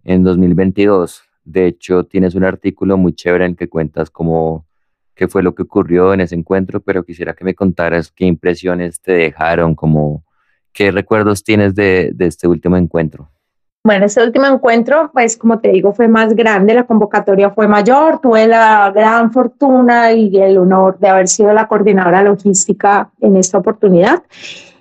en 0.02 0.24
2022. 0.24 1.22
De 1.44 1.68
hecho, 1.68 2.02
tienes 2.02 2.34
un 2.34 2.42
artículo 2.42 2.96
muy 2.96 3.12
chévere 3.12 3.46
en 3.46 3.54
que 3.54 3.68
cuentas 3.68 4.10
cómo 4.10 4.66
qué 5.14 5.28
fue 5.28 5.44
lo 5.44 5.54
que 5.54 5.62
ocurrió 5.62 6.12
en 6.12 6.22
ese 6.22 6.34
encuentro, 6.34 6.80
pero 6.80 7.04
quisiera 7.04 7.34
que 7.34 7.44
me 7.44 7.54
contaras 7.54 8.10
qué 8.10 8.24
impresiones 8.24 9.00
te 9.00 9.12
dejaron, 9.12 9.76
como 9.76 10.24
qué 10.72 10.90
recuerdos 10.90 11.44
tienes 11.44 11.76
de 11.76 12.12
este 12.18 12.48
último 12.48 12.76
encuentro. 12.76 13.32
Bueno, 13.85 14.07
este 14.07 14.23
último 14.23 14.47
encuentro, 14.47 15.11
pues 15.12 15.37
como 15.37 15.59
te 15.59 15.73
digo, 15.73 15.92
fue 15.92 16.07
más 16.07 16.35
grande, 16.35 16.73
la 16.73 16.87
convocatoria 16.87 17.51
fue 17.51 17.66
mayor, 17.66 18.21
tuve 18.21 18.47
la 18.47 18.92
gran 18.95 19.33
fortuna 19.33 20.12
y 20.12 20.37
el 20.37 20.57
honor 20.59 21.01
de 21.01 21.09
haber 21.09 21.27
sido 21.27 21.53
la 21.53 21.66
coordinadora 21.66 22.23
logística 22.23 23.11
en 23.21 23.37
esta 23.37 23.59
oportunidad. 23.59 24.23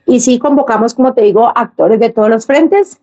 Y 0.05 0.19
sí, 0.19 0.37
convocamos, 0.37 0.93
como 0.93 1.15
te 1.15 1.21
digo, 1.21 1.51
actores 1.55 1.99
de 1.99 2.11
todos 2.11 2.29
los 2.29 2.45
frentes 2.45 3.01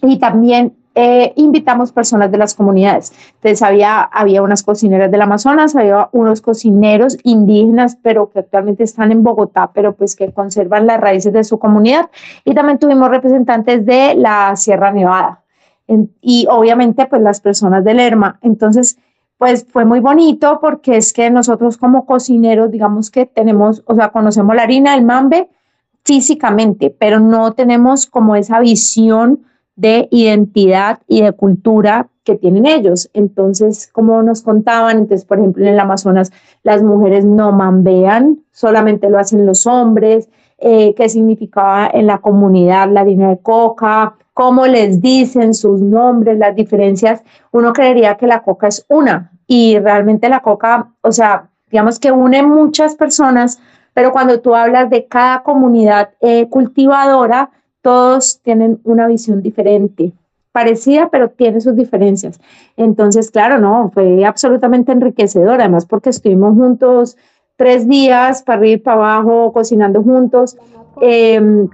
y 0.00 0.18
también 0.18 0.75
eh, 0.98 1.34
invitamos 1.36 1.92
personas 1.92 2.32
de 2.32 2.38
las 2.38 2.54
comunidades. 2.54 3.12
Entonces 3.34 3.60
había, 3.60 4.00
había 4.00 4.40
unas 4.40 4.62
cocineras 4.62 5.10
del 5.10 5.20
Amazonas, 5.20 5.76
había 5.76 6.08
unos 6.12 6.40
cocineros 6.40 7.18
indígenas, 7.22 7.98
pero 8.02 8.30
que 8.30 8.38
actualmente 8.38 8.82
están 8.82 9.12
en 9.12 9.22
Bogotá, 9.22 9.72
pero 9.74 9.94
pues 9.94 10.16
que 10.16 10.32
conservan 10.32 10.86
las 10.86 10.98
raíces 10.98 11.34
de 11.34 11.44
su 11.44 11.58
comunidad. 11.58 12.08
Y 12.46 12.54
también 12.54 12.78
tuvimos 12.78 13.10
representantes 13.10 13.84
de 13.84 14.14
la 14.14 14.56
Sierra 14.56 14.90
Nevada. 14.90 15.42
y 16.22 16.46
obviamente 16.50 17.04
pues 17.04 17.20
las 17.20 17.42
personas 17.42 17.84
del 17.84 17.98
Lerma. 17.98 18.38
Entonces, 18.40 18.96
pues 19.36 19.66
fue 19.68 19.84
muy 19.84 20.00
bonito 20.00 20.60
porque 20.62 20.96
es 20.96 21.12
que 21.12 21.30
nosotros 21.30 21.76
como 21.76 22.06
cocineros, 22.06 22.70
digamos 22.70 23.10
que 23.10 23.26
tenemos, 23.26 23.82
o 23.86 23.94
sea, 23.94 24.08
conocemos 24.08 24.56
la 24.56 24.62
harina, 24.62 24.94
el 24.94 25.04
mambe 25.04 25.50
físicamente, 26.04 26.88
pero 26.88 27.20
no 27.20 27.52
tenemos 27.52 28.06
como 28.06 28.34
esa 28.34 28.60
visión 28.60 29.44
de 29.76 30.08
identidad 30.10 30.98
y 31.06 31.22
de 31.22 31.32
cultura 31.32 32.08
que 32.24 32.34
tienen 32.34 32.66
ellos. 32.66 33.08
Entonces, 33.14 33.88
como 33.92 34.22
nos 34.22 34.42
contaban, 34.42 34.98
entonces, 34.98 35.24
por 35.24 35.38
ejemplo, 35.38 35.64
en 35.64 35.74
el 35.74 35.80
Amazonas 35.80 36.32
las 36.62 36.82
mujeres 36.82 37.24
no 37.24 37.52
mambean, 37.52 38.40
solamente 38.52 39.08
lo 39.08 39.18
hacen 39.18 39.46
los 39.46 39.66
hombres, 39.66 40.28
eh, 40.58 40.94
qué 40.94 41.08
significaba 41.08 41.88
en 41.92 42.06
la 42.06 42.18
comunidad 42.18 42.90
la 42.90 43.02
harina 43.02 43.28
de 43.28 43.38
coca, 43.38 44.16
cómo 44.32 44.66
les 44.66 45.00
dicen 45.00 45.54
sus 45.54 45.80
nombres, 45.80 46.38
las 46.38 46.56
diferencias. 46.56 47.22
Uno 47.52 47.72
creería 47.72 48.16
que 48.16 48.26
la 48.26 48.42
coca 48.42 48.68
es 48.68 48.84
una 48.88 49.30
y 49.46 49.78
realmente 49.78 50.28
la 50.28 50.40
coca, 50.40 50.90
o 51.02 51.12
sea, 51.12 51.50
digamos 51.70 51.98
que 51.98 52.10
une 52.10 52.42
muchas 52.42 52.96
personas, 52.96 53.60
pero 53.94 54.12
cuando 54.12 54.40
tú 54.40 54.54
hablas 54.54 54.90
de 54.90 55.06
cada 55.06 55.42
comunidad 55.42 56.10
eh, 56.20 56.48
cultivadora, 56.48 57.50
todos 57.86 58.40
tienen 58.42 58.80
una 58.82 59.06
visión 59.06 59.42
diferente, 59.42 60.10
parecida, 60.50 61.08
pero 61.08 61.28
tiene 61.28 61.60
sus 61.60 61.76
diferencias. 61.76 62.40
Entonces, 62.76 63.30
claro, 63.30 63.60
no, 63.60 63.92
fue 63.94 64.24
absolutamente 64.24 64.90
enriquecedor, 64.90 65.60
además 65.60 65.86
porque 65.86 66.10
estuvimos 66.10 66.56
juntos 66.56 67.16
tres 67.54 67.86
días, 67.86 68.42
para 68.42 68.58
arriba 68.58 68.74
y 68.74 68.78
para 68.78 68.96
abajo, 68.96 69.52
cocinando 69.52 70.02
juntos. 70.02 70.56
Em, 71.00 71.68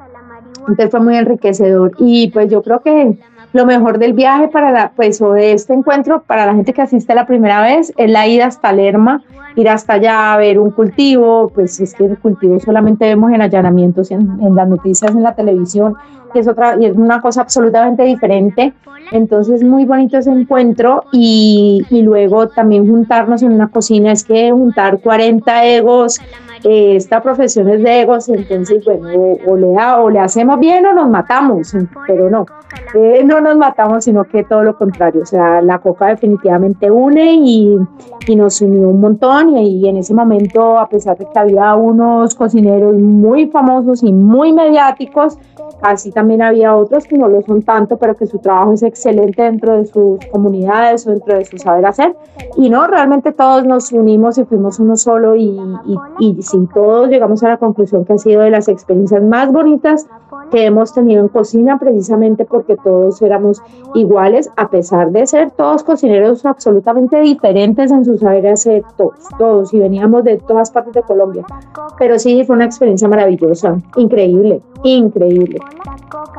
entonces 0.69 0.91
fue 0.91 1.01
muy 1.01 1.17
enriquecedor 1.17 1.93
y 1.97 2.31
pues 2.31 2.51
yo 2.51 2.63
creo 2.63 2.83
que 2.83 3.17
lo 3.53 3.67
mejor 3.67 3.99
del 3.99 4.13
viaje 4.13 4.49
para 4.49 4.71
la, 4.71 4.93
pues, 4.93 5.21
o 5.21 5.33
de 5.33 5.53
este 5.53 5.75
encuentro, 5.75 6.23
para 6.23 6.47
la 6.47 6.55
gente 6.55 6.73
que 6.73 6.83
asiste 6.83 7.15
la 7.15 7.27
primera 7.27 7.63
vez, 7.63 7.93
es 7.97 8.11
la 8.11 8.27
ida 8.27 8.47
hasta 8.47 8.73
Lerma, 8.73 9.23
ir 9.57 9.69
hasta 9.69 9.95
allá 9.95 10.33
a 10.33 10.37
ver 10.39 10.59
un 10.59 10.71
cultivo, 10.71 11.51
pues 11.55 11.79
es 11.81 11.95
que 11.95 12.07
el 12.07 12.19
cultivo 12.19 12.59
solamente 12.61 13.05
vemos 13.05 13.33
en 13.33 13.43
allanamientos, 13.43 14.11
en, 14.11 14.41
en 14.41 14.55
las 14.55 14.69
noticias, 14.69 15.11
en 15.11 15.23
la 15.23 15.35
televisión, 15.35 15.95
y 16.35 16.39
es, 16.39 16.49
otra, 16.49 16.77
y 16.81 16.87
es 16.87 16.97
una 16.97 17.21
cosa 17.21 17.43
absolutamente 17.43 18.05
diferente. 18.05 18.73
Entonces, 19.13 19.63
muy 19.63 19.85
bonito 19.85 20.17
ese 20.17 20.31
encuentro 20.31 21.05
y, 21.13 21.85
y 21.91 22.01
luego 22.01 22.49
también 22.49 22.89
juntarnos 22.89 23.43
en 23.43 23.53
una 23.53 23.69
cocina, 23.69 24.11
es 24.11 24.25
que 24.25 24.51
juntar 24.51 25.01
40 25.01 25.67
egos, 25.67 26.19
eh, 26.65 26.97
esta 26.97 27.23
profesión 27.23 27.69
es 27.69 27.83
de 27.83 28.01
egos, 28.01 28.29
entonces, 28.31 28.83
bueno, 28.85 29.09
o, 29.47 29.57
le, 29.57 29.67
o 29.67 30.11
le 30.11 30.19
hacemos 30.19 30.59
bien 30.59 30.87
o 30.87 30.95
nos 30.95 31.09
matamos, 31.09 31.75
pero 32.07 32.31
no, 32.31 32.47
eh, 32.95 33.23
no 33.25 33.41
nos 33.41 33.57
matamos, 33.57 34.05
sino 34.05 34.25
que 34.25 34.45
todo 34.45 34.63
lo 34.63 34.77
contrario, 34.77 35.23
o 35.23 35.27
sea, 35.27 35.61
la 35.61 35.79
coca 35.79 36.07
definitivamente 36.07 36.91
une 36.91 37.35
y, 37.35 37.79
y 38.27 38.37
nos 38.37 38.61
unió 38.63 38.89
un 38.89 39.01
montón. 39.01 39.57
Y, 39.57 39.81
y 39.81 39.89
en 39.89 39.99
ese 39.99 40.15
momento, 40.15 40.79
a 40.79 40.89
pesar 40.89 41.19
de 41.19 41.27
que 41.27 41.39
había 41.39 41.75
unos 41.75 42.35
cocineros 42.35 42.95
muy 42.95 43.49
famosos 43.49 44.03
y 44.03 44.13
muy 44.13 44.53
mediáticos, 44.53 45.37
así 45.83 46.13
también 46.13 46.43
había 46.43 46.77
otros 46.77 47.07
que 47.07 47.19
no 47.19 47.29
lo 47.29 47.43
son 47.43 47.63
tanto, 47.63 47.99
pero 47.99 48.15
que 48.15 48.27
su 48.27 48.39
trabajo 48.39 48.73
es 48.73 48.83
excelente 48.83 49.02
dentro 49.05 49.77
de 49.79 49.87
sus 49.87 50.25
comunidades 50.27 51.07
o 51.07 51.11
dentro 51.11 51.37
de 51.37 51.45
su 51.45 51.59
saber 51.59 51.87
hacer. 51.87 52.17
Y 52.57 52.71
no, 52.71 52.87
realmente 52.87 53.33
todos 53.33 53.65
nos 53.65 53.93
unimos 53.93 54.39
y 54.39 54.45
fuimos 54.45 54.79
uno 54.79 54.97
solo 54.97 55.35
y, 55.37 55.61
y, 56.19 56.37
y 56.37 56.43
sí, 56.43 56.69
todos 56.73 57.09
llegamos 57.09 57.43
a 57.43 57.49
la 57.49 57.57
conclusión 57.57 58.05
que 58.05 58.15
ha 58.15 58.19
sido 58.19 58.43
de 58.43 58.51
las 58.51 58.69
experiencias 58.69 59.23
más 59.23 59.53
bonitas 59.53 60.07
que 60.51 60.67
hemos 60.67 60.93
tenido 60.93 61.23
en 61.23 61.29
cocina, 61.29 61.79
precisamente 61.79 62.45
porque 62.45 62.77
todos 62.77 63.21
éramos 63.23 63.63
iguales, 63.95 64.51
a 64.57 64.69
pesar 64.69 65.11
de 65.11 65.27
ser 65.27 65.51
todos 65.53 65.83
cocineros 65.83 66.45
absolutamente 66.45 67.21
diferentes 67.21 67.91
en 67.91 68.05
su 68.05 68.19
saber 68.19 68.49
hacer, 68.49 68.83
todos, 68.97 69.19
todos, 69.39 69.75
y 69.75 69.79
veníamos 69.79 70.25
de 70.25 70.39
todas 70.39 70.71
partes 70.71 70.93
de 70.95 71.03
Colombia. 71.03 71.45
Pero 71.99 72.19
sí, 72.19 72.45
fue 72.45 72.57
una 72.57 72.67
experiencia 72.67 73.09
maravillosa, 73.09 73.79
increíble, 73.97 74.61
increíble. 74.83 75.59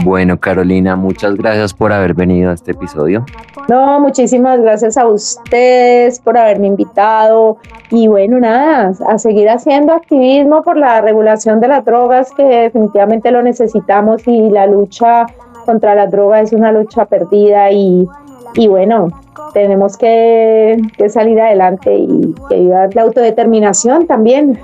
Bueno, 0.06 0.40
Carolina, 0.40 0.96
muchas 0.96 1.36
gracias 1.36 1.74
por 1.74 1.92
haber 1.92 2.14
venido 2.14 2.52
a 2.54 2.56
este 2.56 2.72
episodio. 2.72 3.26
No, 3.68 4.00
muchísimas 4.00 4.60
gracias 4.62 4.98
a 4.98 5.08
ustedes 5.08 6.20
por 6.20 6.38
haberme 6.38 6.68
invitado 6.68 7.58
y 7.92 8.08
bueno, 8.08 8.40
nada, 8.40 8.94
a 9.08 9.18
seguir 9.18 9.50
haciendo 9.50 9.94
activismo 9.94 10.64
por 10.64 10.78
la 10.78 11.02
regulación 11.02 11.60
de 11.60 11.68
las 11.68 11.84
drogas 11.84 12.32
que 12.32 12.44
definitivamente 12.44 13.32
lo 13.32 13.42
necesitamos 13.42 14.28
y 14.28 14.50
la 14.50 14.68
lucha 14.68 15.26
contra 15.66 15.96
las 15.96 16.12
drogas 16.12 16.44
es 16.44 16.54
una 16.54 16.72
lucha 16.72 17.06
perdida 17.06 17.72
y, 17.72 18.08
y 18.56 18.68
bueno, 18.68 19.10
tenemos 19.54 19.98
que, 19.98 20.82
que, 20.98 21.10
salir 21.10 21.40
adelante 21.40 21.96
y 21.96 22.36
que 22.50 22.56
ayudar 22.56 22.96
la 22.96 23.04
autodeterminación 23.04 24.08
también 24.08 24.60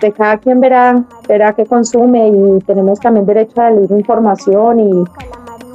de 0.00 0.12
cada 0.12 0.38
quien 0.38 0.60
verá, 0.60 1.04
verá 1.28 1.52
qué 1.54 1.64
consume 1.64 2.28
y 2.28 2.58
tenemos 2.60 3.00
también 3.00 3.26
derecho 3.26 3.60
a 3.60 3.70
la 3.70 3.80
libre 3.80 3.96
información 3.96 4.80
y, 4.80 5.04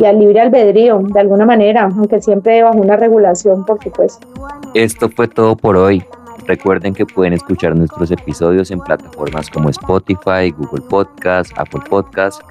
y 0.04 0.06
al 0.06 0.20
libre 0.20 0.42
albedrío, 0.42 1.00
de 1.00 1.20
alguna 1.20 1.46
manera, 1.46 1.84
aunque 1.84 2.22
siempre 2.22 2.62
bajo 2.62 2.78
una 2.78 2.98
regulación, 2.98 3.66
por 3.66 3.82
supuesto. 3.82 4.28
Esto 4.74 5.10
fue 5.10 5.30
todo 5.30 5.56
por 5.56 5.78
hoy. 5.78 6.04
Recuerden 6.46 6.94
que 6.94 7.06
pueden 7.06 7.32
escuchar 7.32 7.74
nuestros 7.74 8.12
episodios 8.12 8.70
en 8.70 8.82
plataformas 8.82 9.50
como 9.50 9.70
Spotify, 9.70 10.52
Google 10.58 10.84
Podcast, 10.90 11.54
Apple 11.58 11.84
Podcast 11.90 12.42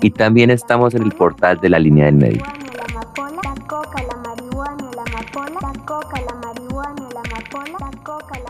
y 0.00 0.10
también 0.12 0.50
estamos 0.50 0.94
en 0.94 1.02
el 1.02 1.10
portal 1.10 1.58
de 1.60 1.70
la 1.70 1.80
línea 1.80 2.06
del 2.06 2.14
medio. 2.14 2.42
La 2.44 3.66
coca, 3.66 4.02
la 4.04 4.16
marihuana, 4.28 4.90
la 4.94 5.02
amapola, 5.02 5.58
la 5.60 5.84
coca, 5.84 6.20
la 6.20 6.34
marihuana, 6.34 7.08
la 7.12 7.20
amapola, 7.20 7.90
la 7.90 8.02
coca, 8.04 8.38
la 8.38 8.49